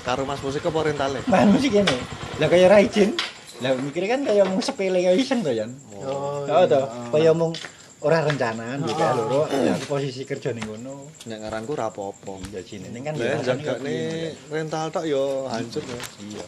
Karo 0.03 0.27
Mas 0.27 0.43
musik 0.43 0.67
apa 0.67 0.79
rentale? 0.87 1.23
Mana 1.31 1.57
sih 1.59 1.71
kene? 1.71 1.95
Lah 2.43 2.49
kaya 2.51 2.67
Raijin. 2.67 3.15
Lah 3.63 3.79
mikirnya 3.79 4.19
kan 4.19 4.21
kaya 4.27 4.43
mung 4.43 4.59
sepele 4.59 4.99
kaya 4.99 5.15
iseng 5.15 5.47
to, 5.47 5.55
Yan. 5.55 5.71
Oh, 6.03 6.43
Oh, 6.47 6.65
to. 6.67 6.83
Kaya 7.15 7.31
mung 7.31 7.55
ora 8.03 8.27
rencanaan 8.27 8.83
gitu 8.83 8.99
ya 8.99 9.15
loro. 9.15 9.47
Ya 9.47 9.79
posisi 9.87 10.27
kerja 10.27 10.51
ning 10.51 10.67
kono. 10.67 11.07
Nek 11.31 11.39
ngaranku 11.47 11.79
ora 11.79 11.87
apa-apa. 11.95 12.43
Ya 12.51 12.61
ning 12.91 13.03
kan 13.07 13.15
jagane 13.15 13.79
piye, 13.79 14.35
rental 14.51 14.91
tok 14.91 15.07
yo 15.07 15.47
hancur 15.47 15.87
ya. 15.87 15.99
Iya. 16.19 16.47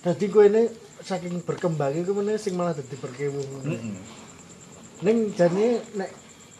Dadi 0.00 0.26
kowe 0.32 0.44
ini 0.48 0.64
saking 1.04 1.44
berkembangnya 1.44 2.08
kowe 2.08 2.24
meneh 2.24 2.40
sing 2.40 2.56
malah 2.56 2.72
dadi 2.72 2.96
berkewuh. 2.96 3.44
Heeh. 3.68 4.00
Ning 5.04 5.16
jane 5.36 5.84
nek 5.92 6.10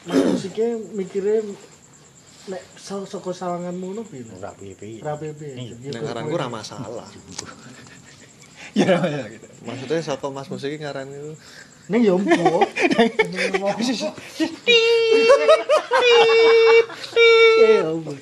mas 0.05 0.21
musiknya 0.29 0.77
mikirnya 0.93 1.41
nek 2.47 2.63
sa- 2.79 3.03
saka 3.03 3.31
sawanganmu 3.33 3.85
ngono 3.91 4.03
piye? 4.07 4.27
Ora 4.33 4.55
piye-piye. 4.55 5.03
Ora 5.03 5.15
piye. 5.19 5.35
Iya. 5.55 5.75
Nek 5.91 6.03
ngaranku 6.03 6.35
ora 6.35 6.49
masalah. 6.49 7.07
Ya 8.77 9.01
masalah 9.01 9.33
gitu. 9.33 9.49
Maksudnya 9.65 10.05
saka 10.05 10.29
Mas 10.29 10.53
musik 10.53 10.69
iki 10.69 10.85
ngaran 10.85 11.09
itu 11.09 11.33
Ning 11.89 12.03
ya 12.05 12.13
empu. 12.13 12.61
Eh, 17.57 17.81
ombo. 17.83 18.13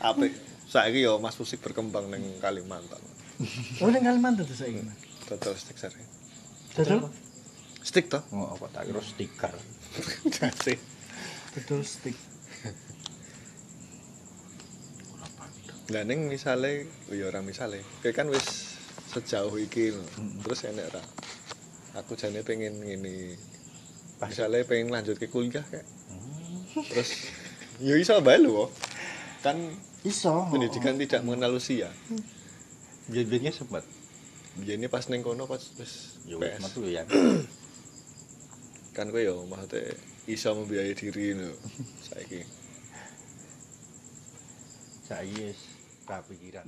apik. 0.00 0.32
Saiki 0.66 1.06
yo 1.06 1.22
Mas 1.22 1.38
musik 1.38 1.62
berkembang 1.62 2.10
ning 2.10 2.26
Kalimantan. 2.42 2.98
Oh 3.78 3.88
ning 3.94 4.02
Kalimantan 4.02 4.42
tuh 4.42 4.56
saiki. 4.58 4.82
Dodol 5.30 5.54
stick 5.54 5.78
sare. 5.78 6.02
Dodol 6.74 7.06
Stick 7.84 8.08
toh? 8.08 8.24
Oh, 8.32 8.56
apa 8.56 8.66
tak 8.72 8.88
kira 8.88 8.98
stiker. 8.98 9.52
Dodol 11.54 11.82
stick. 11.86 12.16
Lah 15.92 16.00
ning 16.08 16.32
misale 16.32 16.88
oh 17.12 17.14
ya 17.14 17.28
ora 17.28 17.44
misale. 17.44 17.84
Kowe 18.00 18.12
kan 18.16 18.32
wis 18.32 18.72
sejauh 19.12 19.52
iki 19.60 19.92
lho. 19.92 20.04
Terus 20.42 20.64
enek 20.64 20.88
ra. 20.96 21.02
Aku 22.00 22.16
jane 22.16 22.40
pengen 22.40 22.80
ngene. 22.80 23.36
Misale 24.24 24.64
pengen 24.64 24.88
lanjut 24.88 25.20
ke 25.20 25.28
kuliah 25.28 25.60
kayak. 25.68 25.84
Terus 26.88 27.28
ya 27.84 27.94
iso 28.00 28.16
bae 28.24 28.40
lho. 28.40 28.72
Kan 29.44 29.60
Iso. 30.04 30.48
pendidikan 30.48 30.96
tidak 30.96 31.20
mengenal 31.24 31.56
usia. 31.60 31.92
Biyen-biyennya 33.12 33.52
sempat. 33.52 33.84
Biyen 34.56 34.88
pas 34.88 35.04
ning 35.12 35.20
kono 35.20 35.44
pas 35.44 35.60
wis 35.76 36.16
Ya 36.24 36.40
wis 36.40 36.48
PS. 36.56 36.60
metu 36.64 36.80
ya. 36.88 37.04
Kan 38.96 39.12
kowe 39.12 39.20
ya 39.20 39.36
maksudnya 39.36 39.92
iso 40.26 40.54
membiayai 40.54 40.94
diri 40.94 41.34
lho. 41.36 41.52
Saiki. 42.00 42.40
Saiki 45.08 45.40
wis 45.44 45.60
ra 46.08 46.22
pikiran. 46.22 46.66